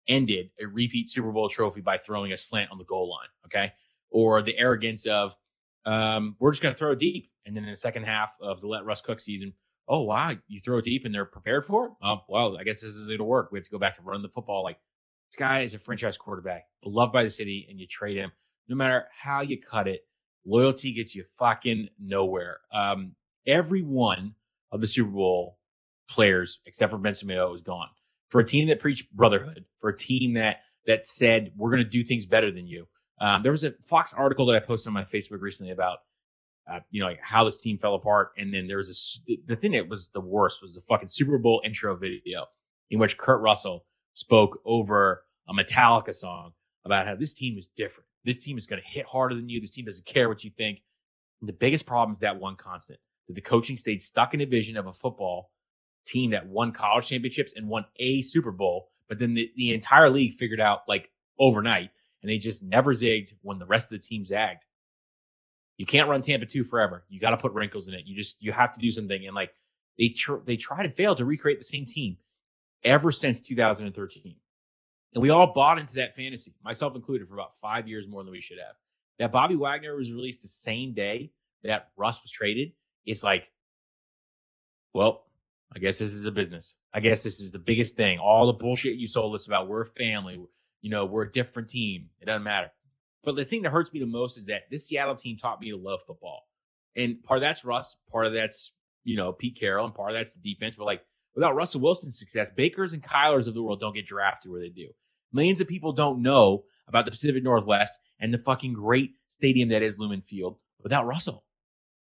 [0.09, 3.29] ended a repeat Super Bowl trophy by throwing a slant on the goal line.
[3.47, 3.73] Okay.
[4.11, 5.37] Or the arrogance of
[5.87, 7.31] um, we're just going to throw deep.
[7.47, 9.53] And then in the second half of the let Russ cook season,
[9.89, 11.93] oh, wow, you throw deep and they're prepared for it?
[12.03, 13.51] Oh, well, I guess this is going to work.
[13.53, 14.63] We have to go back to run the football.
[14.63, 14.79] Like,
[15.31, 18.33] this guy is a franchise quarterback, beloved by the city, and you trade him.
[18.69, 20.07] No matter how you cut it,
[20.47, 22.61] loyalty gets you fucking nowhere.
[22.73, 23.15] Um,
[23.47, 24.35] every one
[24.73, 25.59] of the Super Bowl
[26.09, 27.89] players, except for Ben Simeon, is gone.
[28.31, 30.57] For a team that preached brotherhood, for a team that
[30.87, 32.87] that said we're going to do things better than you,
[33.21, 35.99] um, there was a Fox article that I posted on my Facebook recently about,
[36.71, 38.33] uh, you know, like how this team fell apart.
[38.39, 41.39] And then there was a, the thing that was the worst was the fucking Super
[41.39, 42.47] Bowl intro video
[42.91, 43.85] in which Kurt Russell
[44.15, 46.53] spoke over a Metallica song
[46.85, 48.09] about how this team is different.
[48.25, 49.61] This team is going to hit harder than you.
[49.61, 50.81] This team doesn't care what you think.
[51.41, 52.99] And the biggest problem is that one constant
[53.29, 55.51] that the coaching stayed stuck in a vision of a football
[56.07, 58.91] team that won college championships and won a Super Bowl.
[59.09, 61.91] But then the, the entire league figured out like overnight
[62.25, 64.65] and they just never zigged when the rest of the team zagged.
[65.77, 67.05] You can't run Tampa 2 forever.
[67.11, 68.07] You got to put wrinkles in it.
[68.07, 69.53] You just you have to do something and like
[69.99, 72.17] they tr- they try to fail to recreate the same team
[72.83, 74.37] ever since 2013.
[75.13, 78.33] And we all bought into that fantasy, myself included, for about 5 years more than
[78.33, 78.77] we should have.
[79.19, 81.31] That Bobby Wagner was released the same day
[81.63, 82.73] that Russ was traded.
[83.05, 83.51] It's like
[84.95, 85.27] well,
[85.75, 86.75] I guess this is a business.
[86.95, 88.19] I guess this is the biggest thing.
[88.19, 90.41] All the bullshit you sold us about we're a family,
[90.85, 92.11] you know, we're a different team.
[92.21, 92.71] It doesn't matter.
[93.23, 95.71] But the thing that hurts me the most is that this Seattle team taught me
[95.71, 96.47] to love football.
[96.95, 98.73] And part of that's Russ, part of that's,
[99.03, 100.77] you know, Pete Carroll, and part of that's the defense.
[100.77, 101.01] But like
[101.35, 104.69] without Russell Wilson's success, Bakers and Kylers of the world don't get drafted where they
[104.69, 104.89] do.
[105.33, 109.83] Millions of people don't know about the Pacific Northwest and the fucking great stadium that
[109.83, 111.47] is Lumen Field without Russell.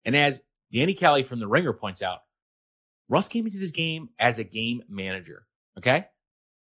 [0.05, 0.41] And as
[0.73, 2.21] Danny Kelly from The Ringer points out,
[3.09, 5.45] Russ came into this game as a game manager.
[5.77, 6.07] Okay.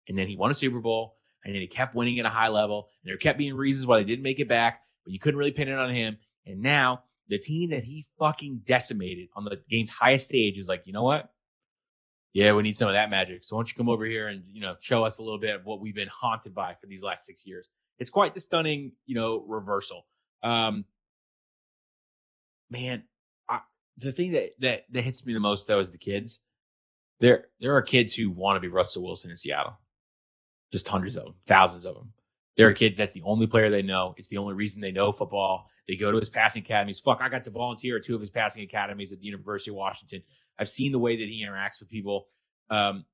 [0.10, 2.50] And then he won a Super Bowl and then he kept winning at a high
[2.50, 2.90] level.
[3.04, 5.52] And there kept being reasons why they didn't make it back, but you couldn't really
[5.52, 6.18] pin it on him.
[6.46, 10.84] And now the team that he fucking decimated on the game's highest stage is like,
[10.86, 11.32] you know what?
[12.34, 13.44] Yeah, we need some of that magic.
[13.44, 15.56] So why don't you come over here and you know show us a little bit
[15.56, 17.70] of what we've been haunted by for these last six years?
[17.98, 20.06] It's quite the stunning, you know, reversal.
[20.44, 20.86] Um,
[22.70, 23.04] man,
[23.50, 23.60] I,
[23.98, 26.40] the thing that that that hits me the most though is the kids.
[27.20, 29.78] There there are kids who want to be Russell Wilson in Seattle
[30.72, 32.12] just hundreds of them, thousands of them.
[32.58, 34.14] There are kids that's the only player they know.
[34.18, 35.68] It's the only reason they know football.
[35.88, 37.00] They go to his passing academies.
[37.00, 39.76] Fuck, I got to volunteer at two of his passing academies at the University of
[39.76, 40.22] Washington.
[40.60, 42.28] I've seen the way that he interacts with people.
[42.70, 43.06] Um,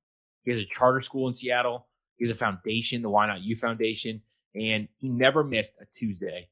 [0.42, 1.86] he has a charter school in Seattle.
[2.16, 4.20] He has a foundation, the Why Not You Foundation,
[4.54, 6.48] and he never missed a Tuesday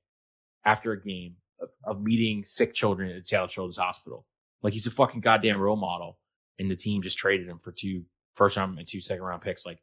[0.65, 4.25] after a game of, of meeting sick children at Seattle Children's Hospital.
[4.63, 6.19] Like he's a fucking goddamn role model,
[6.59, 9.67] and the team just traded him for two first round and two second round picks.
[9.67, 9.81] Like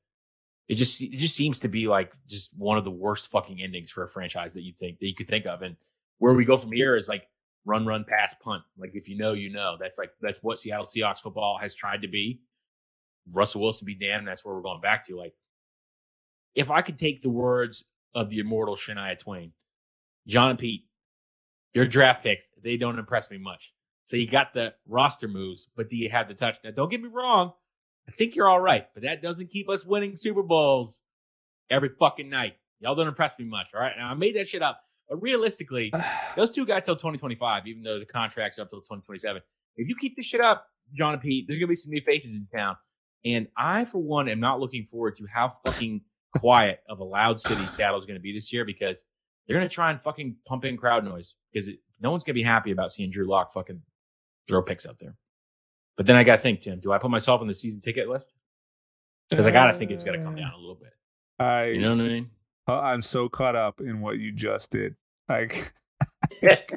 [0.72, 3.92] it just it just seems to be like just one of the worst fucking endings
[3.92, 5.64] for a franchise that you think that you could think of.
[5.64, 5.76] And
[6.20, 7.28] where we go from here is like
[7.66, 8.64] run, run, pass, punt.
[8.78, 9.76] Like if you know, you know.
[9.78, 12.40] That's like that's what Seattle Seahawks football has tried to be.
[13.34, 14.26] Russell Wilson be damned.
[14.26, 15.18] That's where we're going back to.
[15.18, 15.34] Like,
[16.56, 17.84] if I could take the words
[18.16, 19.52] of the immortal Shania Twain,
[20.26, 20.86] John and Pete,
[21.74, 23.74] your draft picks, they don't impress me much.
[24.06, 26.56] So you got the roster moves, but do you have the touch?
[26.64, 27.52] Now, don't get me wrong.
[28.08, 31.02] I think you're all right, but that doesn't keep us winning Super Bowls
[31.70, 32.54] every fucking night.
[32.80, 33.68] Y'all don't impress me much.
[33.74, 33.94] All right.
[33.98, 34.82] Now I made that shit up.
[35.10, 35.94] But realistically,
[36.36, 39.42] those two got till 2025, even though the contract's are up till 2027.
[39.78, 42.36] If you keep this shit up, John and Pete, there's gonna be some new faces
[42.36, 42.76] in town.
[43.24, 46.02] And I, for one, am not looking forward to how fucking
[46.38, 49.04] quiet of a loud city Seattle's gonna be this year because
[49.48, 52.44] they're gonna try and fucking pump in crowd noise because it, no one's gonna be
[52.44, 53.82] happy about seeing Drew Lock fucking
[54.48, 55.16] throw picks out there.
[55.98, 58.34] But then I gotta think, Tim, do I put myself on the season ticket list?
[59.30, 60.94] Because I gotta think it's gonna come uh, down a little bit.
[61.40, 62.30] I, You know what I mean?
[62.68, 64.96] I'm so caught up in what you just did.
[65.28, 65.74] Like,
[66.42, 66.72] like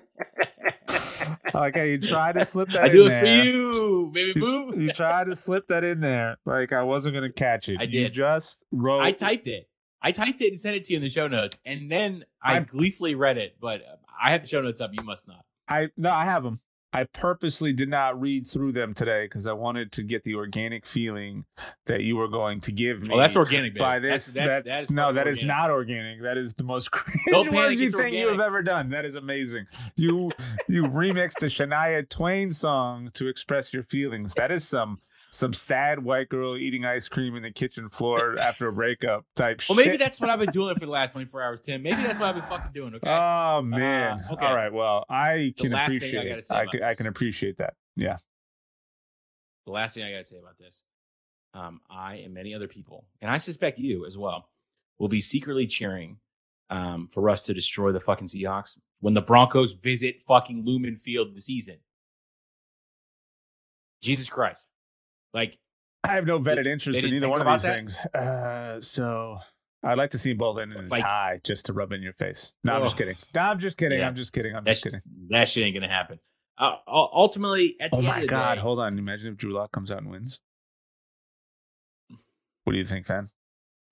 [1.77, 3.21] how you tried to slip that I in do it there.
[3.23, 4.41] for you, baby You,
[4.73, 4.81] boo.
[4.81, 6.37] you tried to slip that in there.
[6.45, 7.79] Like I wasn't gonna catch it.
[7.81, 8.13] I You did.
[8.13, 9.01] just wrote.
[9.03, 9.69] I typed it.
[10.03, 12.55] I typed it and sent it to you in the show notes, and then I
[12.55, 13.57] I'm- gleefully read it.
[13.61, 13.83] But
[14.23, 14.91] I have the show notes up.
[14.93, 15.45] You must not.
[15.69, 16.61] I no, I have them.
[16.95, 20.87] I purposely did not read through them today because I wanted to get the organic
[20.87, 21.45] feeling
[21.87, 23.11] that you were going to give me.
[23.13, 23.81] Oh, that's organic, baby.
[23.81, 25.57] By That's- this, that- that, that is no, that is organic.
[25.57, 26.23] not organic.
[26.23, 28.91] That is the most cringe Don't panic, worthy it's thing you have ever done.
[28.91, 29.67] That is amazing.
[29.97, 30.31] You
[30.69, 34.35] you remixed a Shania Twain song to express your feelings.
[34.35, 35.01] That is some
[35.35, 39.61] some sad white girl eating ice cream in the kitchen floor after a breakup type
[39.69, 39.87] Well, shit.
[39.87, 41.83] maybe that's what I've been doing for the last 24 hours, Tim.
[41.83, 42.95] Maybe that's what I've been fucking doing.
[42.95, 43.11] Okay.
[43.11, 44.21] Oh man!
[44.31, 44.45] okay.
[44.47, 44.73] All right.
[44.73, 46.45] Well, I The can I appreciate.
[46.51, 47.75] I can, I can appreciate that.
[47.97, 48.17] Yeah.
[49.67, 50.83] the last thing I got to say about this,
[51.55, 54.49] um, I and many other people, and I suspect you as well,
[54.99, 56.17] will be secretly cheering
[56.71, 61.35] um, for us to destroy the fucking Seahawks when the Broncos visit fucking Lumen Field
[61.35, 61.77] this season.
[64.03, 64.64] Jesus Christ!
[65.35, 65.59] Like,
[66.05, 67.75] I have no vetted interest in either one of these that?
[67.75, 67.97] things.
[68.15, 69.39] Uh, so
[69.83, 72.55] I'd like to see both in a Like- tie just to rub in your face.
[72.63, 73.17] No, I'm just kidding.
[73.35, 73.99] No, I'm just kidding.
[73.99, 74.07] Yeah.
[74.07, 74.55] I'm just kidding.
[74.57, 75.03] I'm that's just kidding.
[75.31, 76.21] that shit ain't gonna happen.
[76.57, 78.55] Uh, ultimately, at the Oh my god!
[78.55, 78.97] day- Hold on.
[78.99, 80.41] Imagine if Drew Lock comes out and wins.
[82.65, 83.29] What do you think then?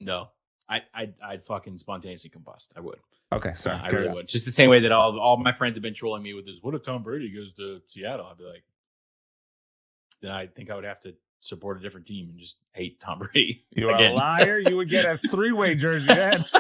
[0.01, 0.29] No,
[0.69, 2.69] I, I'd, I'd fucking spontaneously combust.
[2.77, 2.99] I would.
[3.33, 3.77] Okay, sorry.
[3.79, 4.15] Uh, I really on.
[4.15, 4.29] would.
[4.29, 6.57] Just the same way that all all my friends have been trolling me with this.
[6.63, 8.27] What if Tom Brady goes to Seattle?
[8.27, 8.65] I'd be like,
[10.23, 13.19] then I think I would have to support a different team and just hate Tom
[13.33, 13.65] Brady.
[13.73, 14.13] You are again.
[14.13, 14.59] a liar.
[14.59, 16.45] You would get a three-way jersey then.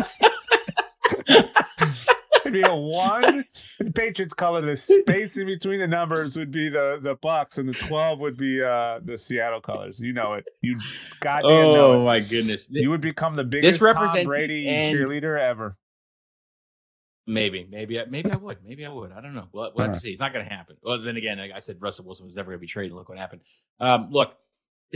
[2.44, 3.44] It'd be a one.
[3.78, 4.60] The Patriots color.
[4.60, 8.36] The space in between the numbers would be the the Bucks, and the twelve would
[8.36, 10.00] be uh the Seattle colors.
[10.00, 10.44] You know it.
[10.60, 10.78] You
[11.20, 11.96] goddamn know it.
[11.96, 12.66] oh my goodness.
[12.70, 15.76] You would become the biggest Tom Brady cheerleader ever.
[17.24, 18.58] Maybe, maybe, I- maybe I would.
[18.66, 19.12] Maybe I would.
[19.12, 19.46] I don't know.
[19.52, 20.10] We'll, we'll have to see.
[20.10, 20.76] It's not going to happen.
[20.82, 22.94] Well, then again, like I said Russell Wilson was never going to be traded.
[22.94, 23.42] Look what happened.
[23.78, 24.34] Um, look,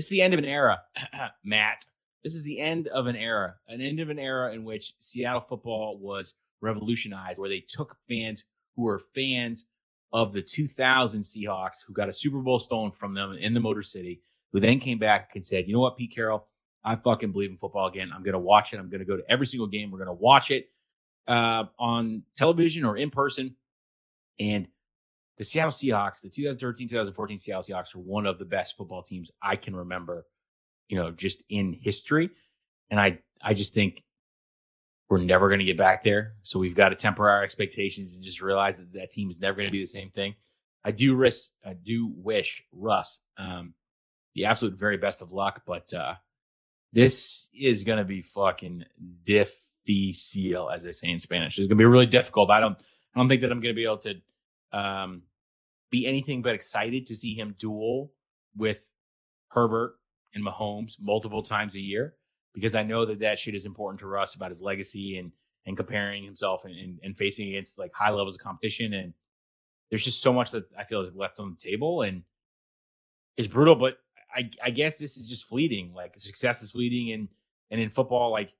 [0.04, 0.80] is the end of an era,
[1.44, 1.84] Matt.
[2.22, 5.40] This is the end of an era, an end of an era in which Seattle
[5.40, 8.44] football was revolutionized, where they took fans
[8.74, 9.66] who were fans
[10.12, 13.82] of the 2000 Seahawks, who got a Super Bowl stolen from them in the Motor
[13.82, 14.20] City,
[14.52, 16.46] who then came back and said, "You know what, Pete Carroll,
[16.84, 18.10] I fucking believe in football again.
[18.14, 18.78] I'm going to watch it.
[18.78, 19.90] I'm going to go to every single game.
[19.90, 20.70] We're going to watch it."
[21.28, 23.54] uh, on television or in person.
[24.38, 24.68] And
[25.36, 29.30] the Seattle Seahawks, the 2013 2014 Seattle Seahawks, are one of the best football teams
[29.42, 30.26] I can remember,
[30.88, 32.30] you know, just in history.
[32.90, 34.02] And I, I just think
[35.08, 36.34] we're never going to get back there.
[36.42, 39.56] So we've got to temper our expectations and just realize that that team is never
[39.56, 40.34] going to be the same thing.
[40.84, 43.74] I do risk, I do wish Russ um,
[44.34, 46.14] the absolute very best of luck, but uh,
[46.92, 48.84] this is going to be fucking
[49.24, 51.58] difícil, as they say in Spanish.
[51.58, 52.50] It's going to be really difficult.
[52.50, 52.78] I don't,
[53.14, 54.14] I don't think that I'm going to be able to
[54.72, 55.22] um,
[55.90, 58.12] be anything but excited to see him duel
[58.56, 58.90] with
[59.48, 59.96] Herbert
[60.34, 62.14] and Mahomes multiple times a year
[62.54, 65.32] because I know that that shit is important to Russ about his legacy and
[65.66, 68.94] and comparing himself and, and, and facing against like high levels of competition.
[68.94, 69.12] And
[69.90, 72.22] there's just so much that I feel is left on the table and
[73.36, 73.98] it's brutal, but
[74.34, 75.92] I, I guess this is just fleeting.
[75.92, 77.28] Like success is fleeting and
[77.70, 78.54] and in football, like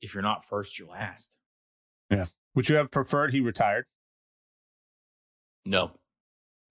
[0.00, 1.36] if you're not first, you're last.
[2.10, 2.24] Yeah
[2.58, 3.84] would you have preferred he retired?
[5.64, 5.92] No,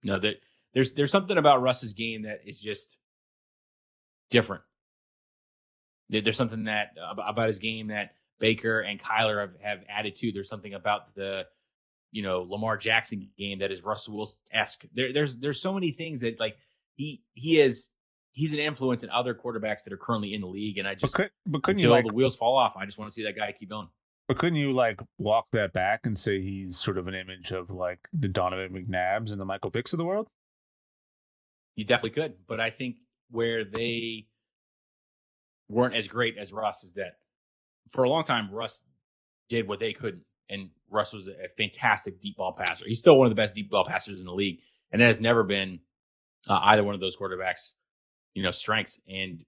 [0.02, 0.18] no.
[0.18, 0.36] That
[0.74, 2.96] there's there's something about Russ's game that is just
[4.30, 4.62] different.
[6.10, 10.32] There's something that uh, about his game that Baker and Kyler have, have added to.
[10.32, 11.44] There's something about the
[12.12, 14.84] you know Lamar Jackson game that is Russell Wilson esque.
[14.94, 16.56] There, there's there's so many things that like
[16.94, 17.88] he he is
[18.32, 21.14] he's an influence in other quarterbacks that are currently in the league, and I just
[21.14, 23.14] but, could, but couldn't until you like, the wheels fall off, I just want to
[23.14, 23.88] see that guy keep going.
[24.28, 27.70] But couldn't you like walk that back and say he's sort of an image of
[27.70, 30.28] like the Donovan McNabbs and the Michael Vicks of the world?
[31.76, 32.96] You definitely could, but I think
[33.30, 34.26] where they
[35.68, 37.14] weren't as great as Russ is that
[37.90, 38.82] for a long time Russ
[39.48, 42.84] did what they couldn't, and Russ was a fantastic deep ball passer.
[42.86, 44.58] He's still one of the best deep ball passers in the league,
[44.92, 45.80] and that has never been
[46.48, 47.70] uh, either one of those quarterbacks,
[48.34, 48.98] you know, strengths.
[49.08, 49.44] And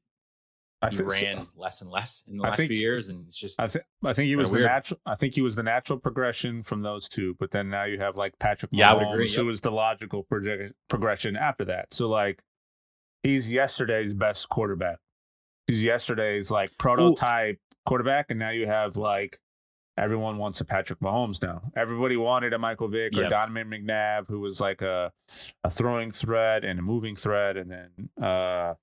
[0.82, 3.60] I he ran less and less in the last think- few years, and it's just
[3.60, 4.70] I think I think he was the weird.
[4.70, 5.00] natural.
[5.04, 7.36] I think he was the natural progression from those two.
[7.38, 9.44] But then now you have like Patrick Mahomes, Yeah, agree, who yep.
[9.46, 11.92] was the logical proje- progression after that.
[11.92, 12.40] So like,
[13.22, 14.98] he's yesterday's best quarterback.
[15.66, 19.38] He's yesterday's like prototype quarterback, and now you have like
[19.98, 21.60] everyone wants a Patrick Mahomes now.
[21.76, 23.30] Everybody wanted a Michael Vick or Yep.
[23.30, 25.12] Donovan McNabb, who was like a
[25.62, 28.74] a throwing threat and a moving threat, and then uh,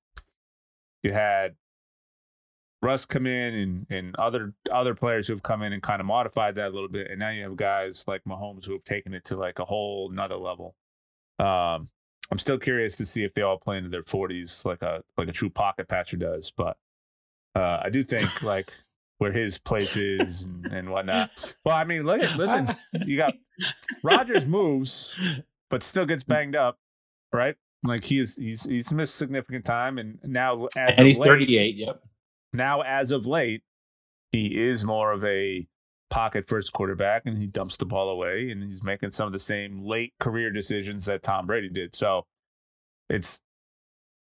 [1.02, 1.56] you had
[2.82, 6.06] Russ come in and and other other players who have come in and kind of
[6.06, 9.14] modified that a little bit, and now you have guys like Mahomes who have taken
[9.14, 10.76] it to like a whole another level.
[11.40, 11.90] Um,
[12.30, 15.28] I'm still curious to see if they all play into their 40s like a like
[15.28, 16.78] a true pocket passer does, but
[17.56, 18.72] uh, I do think like
[19.18, 21.32] where his place is and, and whatnot.
[21.66, 22.76] Well, I mean, look at listen,
[23.06, 23.34] you got
[24.04, 25.14] Rodgers moves,
[25.70, 26.78] but still gets banged up,
[27.34, 27.56] right?
[27.84, 31.76] Like he's he's he's missed significant time, and now as and he's late, 38.
[31.76, 32.04] Yep.
[32.58, 33.64] Now as of late,
[34.32, 35.68] he is more of a
[36.10, 39.40] pocket first quarterback and he dumps the ball away and he's making some of the
[39.40, 41.96] same late career decisions that Tom Brady did.
[41.96, 42.26] So
[43.10, 43.40] it's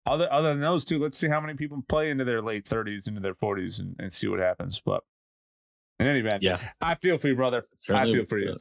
[0.06, 3.08] other other than those two, let's see how many people play into their late 30s,
[3.08, 4.82] into their 40s and, and see what happens.
[4.84, 5.04] But
[6.00, 6.58] in any event, Yeah.
[6.82, 7.66] I feel for you, brother.
[7.80, 8.56] Certainly I feel for you.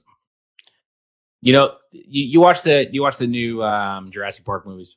[1.42, 4.96] You know, you, you watch the you watch the new um, Jurassic Park movies.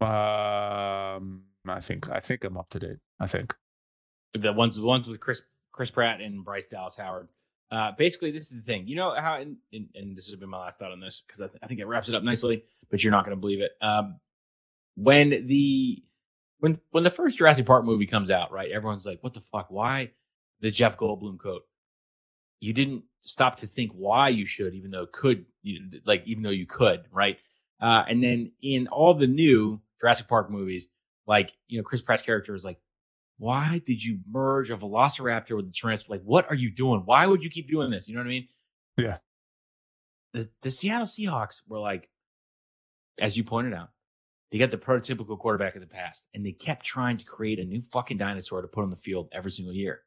[0.00, 2.96] Um I think I think I'm up to date.
[3.20, 3.54] I think.
[4.34, 7.28] The ones the ones with Chris Chris Pratt and Bryce Dallas Howard.
[7.70, 8.88] Uh, basically, this is the thing.
[8.88, 11.42] You know how, and, and, and this has been my last thought on this because
[11.42, 12.64] I, th- I think it wraps it up nicely.
[12.90, 13.72] But you're not going to believe it.
[13.82, 14.18] Um,
[14.96, 16.02] when the
[16.60, 18.70] when when the first Jurassic Park movie comes out, right?
[18.70, 19.66] Everyone's like, "What the fuck?
[19.70, 20.10] Why
[20.60, 21.62] the Jeff Goldblum coat?"
[22.60, 26.50] You didn't stop to think why you should, even though could, you, like even though
[26.50, 27.38] you could, right?
[27.80, 30.88] Uh, and then in all the new Jurassic Park movies,
[31.26, 32.80] like you know, Chris Pratt's character is like,
[33.38, 36.08] why did you merge a velociraptor with a tyrannosaurus?
[36.08, 37.02] Like, what are you doing?
[37.04, 38.08] Why would you keep doing this?
[38.08, 38.48] You know what I mean?
[38.96, 39.18] Yeah.
[40.34, 42.10] The the Seattle Seahawks were like,
[43.20, 43.90] as you pointed out,
[44.50, 47.64] they got the prototypical quarterback of the past, and they kept trying to create a
[47.64, 50.02] new fucking dinosaur to put on the field every single year.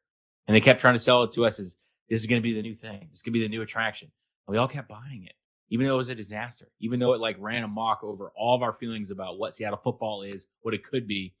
[0.46, 1.76] And they kept trying to sell it to us as
[2.08, 3.08] this is going to be the new thing.
[3.10, 4.10] This to be the new attraction.
[4.46, 5.34] And we all kept buying it,
[5.70, 8.62] even though it was a disaster, even though it like ran amok over all of
[8.62, 11.34] our feelings about what Seattle football is, what it could be,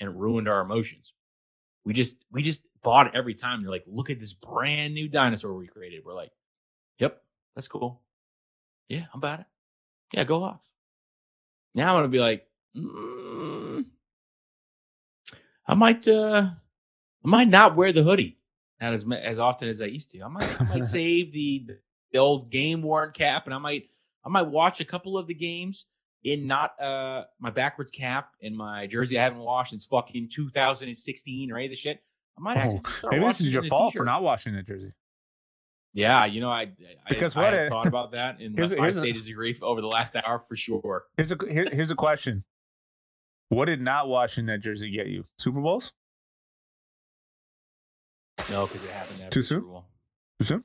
[0.00, 1.14] and it ruined our emotions.
[1.84, 3.60] We just we just bought it every time.
[3.60, 6.02] You're like, look at this brand new dinosaur we created.
[6.04, 6.32] We're like,
[6.98, 7.22] yep,
[7.54, 8.00] that's cool.
[8.88, 9.46] Yeah, I'm about it.
[10.12, 10.64] Yeah, go off.
[11.74, 13.84] Now I'm gonna be like, mm,
[15.66, 16.50] I might uh
[17.24, 18.38] I might not wear the hoodie
[18.80, 20.22] not as as often as I used to.
[20.22, 21.66] I might I might save the
[22.12, 23.88] the old game worn cap and I might
[24.24, 25.86] I might watch a couple of the games
[26.24, 31.52] in not uh my backwards cap and my jersey I haven't washed since fucking 2016
[31.52, 32.02] or any of the shit.
[32.36, 34.06] I might actually Oh, Maybe this is your fault for t-shirt.
[34.06, 34.92] not washing that jersey.
[35.92, 36.68] Yeah, you know I I,
[37.08, 39.80] Because I, what I thought about that in my here's a- stages of grief over
[39.80, 41.04] the last hour for sure.
[41.16, 42.42] Here's a here, here's a question.
[43.50, 45.24] What did not washing that jersey get you?
[45.38, 45.92] Super Bowls?
[48.50, 49.70] No, because it happened Too the Super soon?
[49.70, 49.84] Bowl.
[50.40, 50.64] Too soon?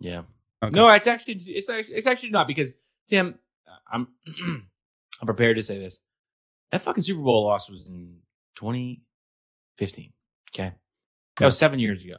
[0.00, 0.22] Yeah.
[0.62, 0.74] Okay.
[0.74, 2.76] No, it's actually it's actually it's actually not because
[3.06, 3.38] Tim,
[3.90, 4.08] I'm
[5.20, 5.98] I'm prepared to say this.
[6.72, 8.16] That fucking Super Bowl loss was in
[8.56, 10.12] 2015.
[10.54, 10.72] Okay,
[11.38, 12.16] that was seven years ago.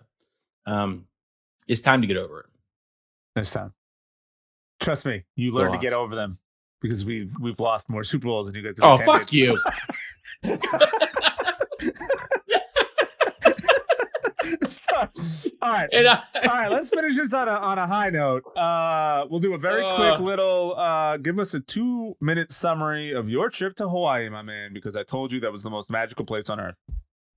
[0.66, 1.06] Um,
[1.68, 2.46] it's time to get over it.
[3.36, 3.74] This time.
[4.80, 6.40] Trust me, you learn to get over them
[6.82, 9.22] because we've we've lost more Super Bowls than you guys have Oh attended.
[9.22, 9.58] fuck you!
[14.66, 14.89] Stop.
[15.62, 15.90] All right.
[15.94, 18.44] I, All right, let's finish this on a on a high note.
[18.56, 20.76] Uh, we'll do a very quick little.
[20.78, 24.96] Uh, give us a two minute summary of your trip to Hawaii, my man, because
[24.96, 26.76] I told you that was the most magical place on earth.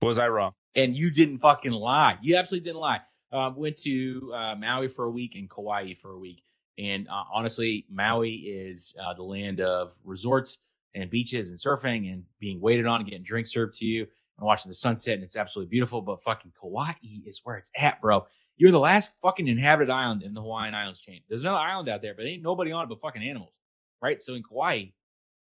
[0.01, 0.53] Was I wrong?
[0.75, 2.17] and you didn't fucking lie.
[2.21, 3.01] You absolutely didn't lie.
[3.31, 6.43] Uh, went to uh, Maui for a week and Kauai for a week.
[6.77, 10.57] And uh, honestly, Maui is uh, the land of resorts
[10.95, 14.07] and beaches and surfing and being waited on and getting drinks served to you.
[14.39, 16.01] I'm watching the sunset, and it's absolutely beautiful.
[16.01, 16.93] But fucking Kauai
[17.25, 18.25] is where it's at, bro.
[18.57, 21.21] You're the last fucking inhabited island in the Hawaiian Islands chain.
[21.29, 23.53] There's another island out there, but ain't nobody on it but fucking animals,
[24.01, 24.21] right?
[24.21, 24.85] So in Kauai,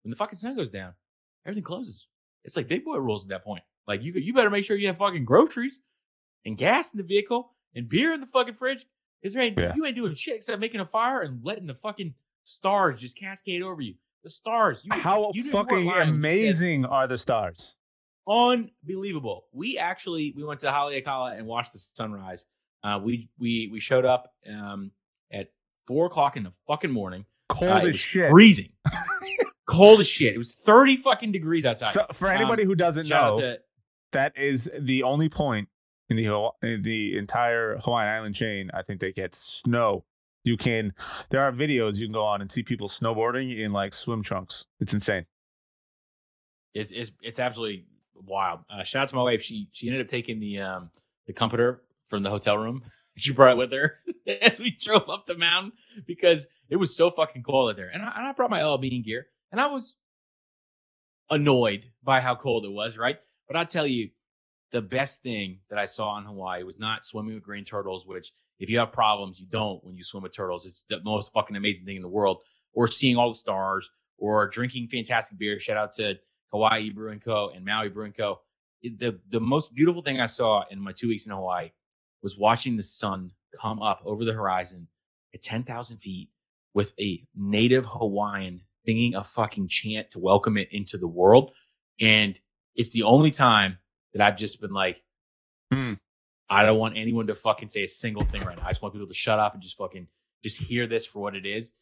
[0.03, 0.93] when the fucking sun goes down,
[1.47, 2.07] everything closes.
[2.45, 3.63] It's like big boy rules at that point.
[3.87, 5.79] Like you, you better make sure you have fucking groceries
[6.45, 8.87] and gas in the vehicle and beer in the fucking fridge.
[9.23, 9.75] Is there ain't Yeah.
[9.77, 12.15] you ain't doing shit except making a fire and letting the fucking
[12.45, 13.95] stars just cascade over you.
[14.25, 14.83] The stars.
[14.85, 17.75] You, How you fucking said- amazing are the stars?
[18.29, 19.47] Unbelievable.
[19.53, 22.47] We actually we went to Haleakala and watched the sunrise.
[22.85, 24.91] Uh, we we we showed up um,
[25.33, 25.49] at
[25.87, 27.25] four o'clock in the fucking morning.
[27.49, 28.31] Cold Uh, as shit.
[28.31, 28.71] freezing,
[29.69, 30.35] cold as shit.
[30.35, 31.93] It was thirty fucking degrees outside.
[31.93, 33.59] So, for anybody Um, who doesn't know, to
[34.13, 35.69] that is the only point
[36.09, 38.71] in the in the entire Hawaiian Island chain.
[38.75, 40.05] I think they get snow.
[40.45, 40.93] You can.
[41.31, 44.65] There are videos you can go on and see people snowboarding in like swim trunks.
[44.81, 45.27] It's insane.
[46.75, 47.85] it's it's, it's absolutely
[48.27, 48.61] wild.
[48.71, 49.43] Uh, shout out to my wife.
[49.43, 50.91] She she ended up taking the um
[51.27, 52.83] the comforter from the hotel room.
[53.19, 53.99] She brought it with her
[54.41, 55.73] as we drove up the mountain
[56.07, 57.91] because it was so fucking cold out there.
[57.93, 59.97] And I, and I brought my LB gear, and I was
[61.29, 63.19] annoyed by how cold it was, right?
[63.47, 64.09] But I tell you,
[64.71, 68.33] the best thing that I saw in Hawaii was not swimming with green turtles, which
[68.59, 70.65] if you have problems, you don't when you swim with turtles.
[70.65, 72.39] It's the most fucking amazing thing in the world.
[72.73, 75.59] Or seeing all the stars, or drinking fantastic beer.
[75.59, 76.15] Shout out to
[76.53, 77.51] Hawaii Brewing Co.
[77.55, 78.41] and Maui Brewing Co.
[78.83, 81.71] The the most beautiful thing I saw in my two weeks in Hawaii
[82.23, 83.31] was watching the sun
[83.61, 84.87] come up over the horizon
[85.35, 86.29] at 10,000 feet
[86.75, 91.53] with a native Hawaiian singing a fucking chant to welcome it into the world.
[92.01, 92.39] And
[92.75, 93.79] it's the only time
[94.13, 95.03] that I've just been like,
[95.73, 95.95] Hmm.
[96.51, 98.67] I don't want anyone to fucking say a single thing right now.
[98.67, 100.07] I just want people to shut up and just fucking
[100.45, 101.73] just hear this for what it is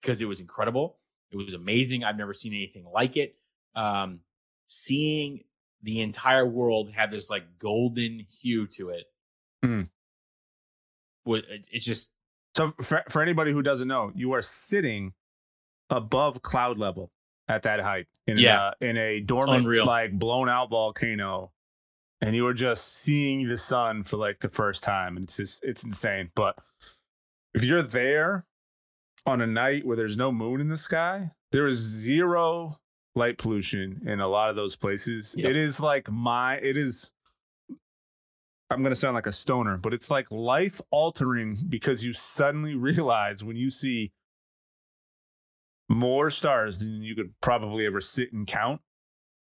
[0.00, 0.98] because it was incredible.
[1.32, 2.04] It was amazing.
[2.04, 3.34] I've never seen anything like it.
[3.74, 4.20] Um,
[4.66, 5.44] seeing
[5.82, 9.04] the entire world have this like golden hue to it.
[9.64, 9.82] Hmm.
[11.28, 12.10] Uh, it- It's just
[12.56, 15.12] So for, for anybody who doesn't know, you are sitting
[15.88, 17.10] above cloud level
[17.48, 18.72] at that height in Yeah.
[18.80, 19.86] a, in a dormant, Unreal.
[19.86, 21.52] like blown out volcano,
[22.20, 25.64] and you are just seeing the sun for like the first time, and it's just
[25.64, 26.30] it's insane.
[26.34, 26.56] But
[27.54, 28.46] if you're there
[29.26, 32.78] on a night where there's no moon in the sky, there is zero
[33.14, 35.34] light pollution in a lot of those places.
[35.36, 35.50] Yep.
[35.50, 37.12] It is like my it is
[38.70, 42.74] I'm going to sound like a stoner, but it's like life altering because you suddenly
[42.76, 44.12] realize when you see
[45.88, 48.80] more stars than you could probably ever sit and count.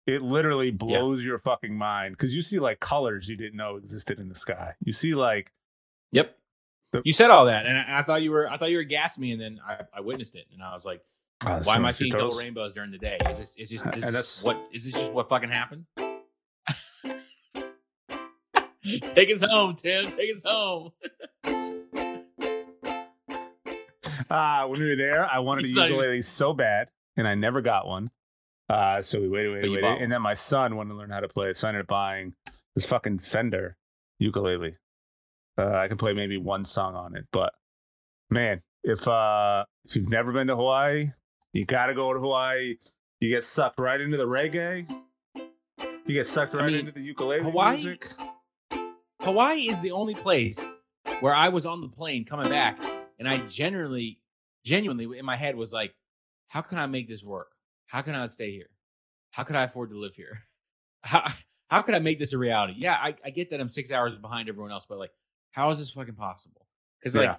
[0.07, 4.19] It literally blows your fucking mind because you see like colors you didn't know existed
[4.19, 4.73] in the sky.
[4.83, 5.51] You see like
[6.11, 6.35] Yep.
[6.91, 8.83] The- you said all that, and I, I thought you were I thought you were
[8.83, 11.01] gassing me, and then I, I witnessed it, and I was like,
[11.45, 13.17] oh, "Why am I seeing double rainbows during the day?
[13.29, 15.49] Is this is this, Uh, this and is that's- what is this just what fucking
[15.49, 15.85] happened?"
[19.13, 20.05] Take us home, Tim.
[20.05, 20.91] Take us home.
[24.31, 27.87] Ah, when we were there, I wanted a ukulele so bad, and I never got
[27.87, 28.11] one.
[28.69, 31.19] Uh, so we waited, waited, waited, bought and then my son wanted to learn how
[31.19, 32.35] to play it, so I ended up buying
[32.75, 33.75] this fucking Fender
[34.19, 34.77] ukulele.
[35.57, 37.53] Uh, I can play maybe one song on it, but
[38.29, 41.09] man, if uh, if you've never been to Hawaii,
[41.53, 42.77] you gotta go to Hawaii.
[43.19, 44.89] You get sucked right into the reggae.
[45.35, 48.07] You get sucked I right mean, into the ukulele Hawaii- music.
[49.21, 50.59] Hawaii is the only place
[51.19, 52.79] where I was on the plane coming back,
[53.19, 54.19] and I generally,
[54.63, 55.93] genuinely in my head was like,
[56.47, 57.51] "How can I make this work?
[57.87, 58.69] How can I stay here?
[59.31, 60.39] How could I afford to live here?
[61.03, 61.31] How
[61.69, 64.15] how could I make this a reality?" Yeah, I, I get that I'm six hours
[64.17, 65.11] behind everyone else, but like,
[65.51, 66.65] how is this fucking possible?
[66.99, 67.35] Because like, Yeah.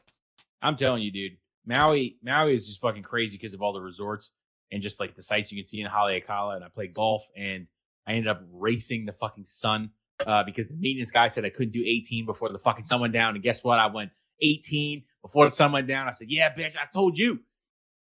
[0.62, 4.30] I'm telling you, dude, Maui Maui is just fucking crazy because of all the resorts
[4.72, 6.56] and just like the sights you can see in Haleakala.
[6.56, 7.66] And I played golf, and
[8.06, 9.90] I ended up racing the fucking sun
[10.26, 13.12] uh, because the maintenance guy said I couldn't do 18 before the fucking sun went
[13.12, 13.34] down.
[13.34, 13.78] And guess what?
[13.78, 14.11] I went
[14.42, 16.08] 18 before the sun went down.
[16.08, 17.40] I said, "Yeah, bitch, I told you."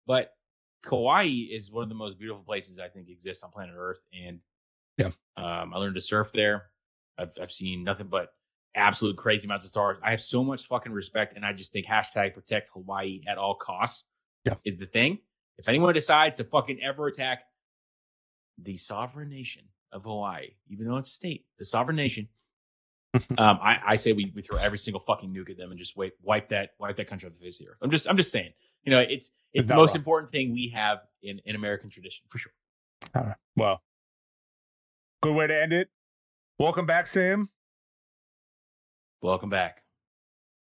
[0.07, 0.33] But
[0.83, 4.41] Kauai is one of the most beautiful places I think exists on planet Earth, and
[4.99, 5.11] Yeah.
[5.37, 6.71] um, I learned to surf there.
[7.19, 8.33] I've I've seen nothing but
[8.75, 9.99] absolute crazy amounts of stars.
[10.03, 13.55] I have so much fucking respect, and I just think hashtag protect Hawaii at all
[13.55, 14.05] costs
[14.45, 14.55] Yeah.
[14.65, 15.19] is the thing.
[15.59, 17.41] If anyone decides to fucking ever attack
[18.63, 19.63] the sovereign nation
[19.93, 22.29] of Hawaii, even though it's a state, the sovereign nation,
[23.39, 25.97] um, I, I say we, we throw every single fucking nuke at them and just
[25.97, 27.79] wipe wipe that wipe that country off the face of the earth.
[27.83, 28.53] I'm just I'm just saying,
[28.85, 29.97] you know, it's it's It's the most wrong.
[29.97, 32.53] important thing we have in in American tradition for sure.
[33.17, 33.37] All right.
[33.57, 33.83] Well,
[35.23, 35.89] good way to end it.
[36.61, 37.49] Welcome back, Sam.
[39.23, 39.83] Welcome back.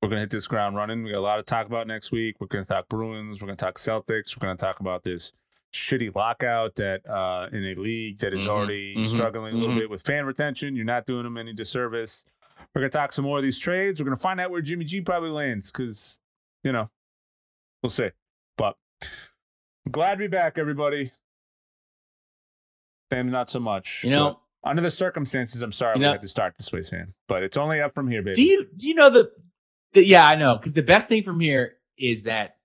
[0.02, 1.04] We're gonna hit this ground running.
[1.04, 2.40] We got a lot to talk about next week.
[2.40, 3.42] We're gonna talk Bruins.
[3.42, 4.36] We're gonna talk Celtics.
[4.36, 5.32] We're gonna talk about this
[5.74, 9.76] shitty lockout that uh, in a league that is Mhm, already mhm, struggling a little
[9.76, 9.80] mhm.
[9.80, 10.76] bit with fan retention.
[10.76, 12.26] You're not doing them any disservice.
[12.76, 14.00] We're gonna talk some more of these trades.
[14.00, 16.20] We're gonna find out where Jimmy G probably lands because
[16.64, 16.92] you know
[17.82, 18.10] we'll see.
[18.58, 18.78] But
[19.90, 21.12] glad to be back, everybody.
[23.12, 24.04] Sam, not so much.
[24.04, 27.14] You know, under the circumstances, I'm sorry You we had to start this way, Sam.
[27.28, 28.36] But it's only up from here, baby.
[28.36, 29.32] do you do you know the,
[29.94, 32.58] the yeah I know because the best thing from here is that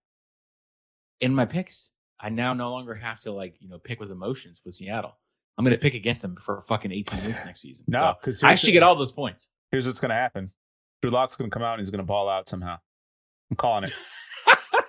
[1.21, 1.91] in my picks
[2.21, 5.17] I now no longer have to like you know pick with emotions with Seattle.
[5.57, 7.85] I'm gonna pick against them for fucking 18 weeks next season.
[7.89, 9.49] no, So because I actually get all those points.
[9.73, 10.53] Here's what's gonna happen.
[11.03, 12.79] Drew Lock's gonna come out and he's gonna ball out somehow.
[13.51, 13.93] I'm calling it.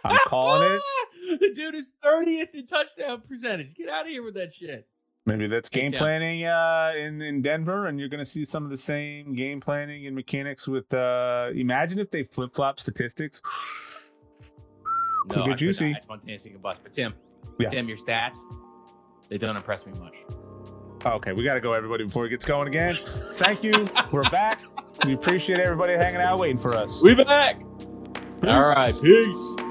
[0.03, 0.81] I'm calling it.
[1.39, 3.75] The dude is 30th in touchdown percentage.
[3.75, 4.87] Get out of here with that shit.
[5.29, 8.77] Maybe that's game planning uh, in in Denver, and you're gonna see some of the
[8.77, 10.91] same game planning and mechanics with.
[10.93, 13.39] Uh, imagine if they flip flop statistics.
[15.29, 15.93] Could No, get I juicy.
[15.95, 16.77] I spontaneously combust.
[16.81, 17.13] But Tim,
[17.59, 17.69] Yeah.
[17.69, 18.37] Tim, your stats,
[19.29, 20.23] they don't impress me much.
[21.05, 22.97] Okay, we gotta go, everybody, before it gets going again.
[23.35, 23.87] Thank you.
[24.11, 24.61] We're back.
[25.05, 27.01] We appreciate everybody hanging out, waiting for us.
[27.03, 27.59] We back.
[28.41, 28.49] Peace.
[28.49, 28.93] All right.
[29.01, 29.68] Peace.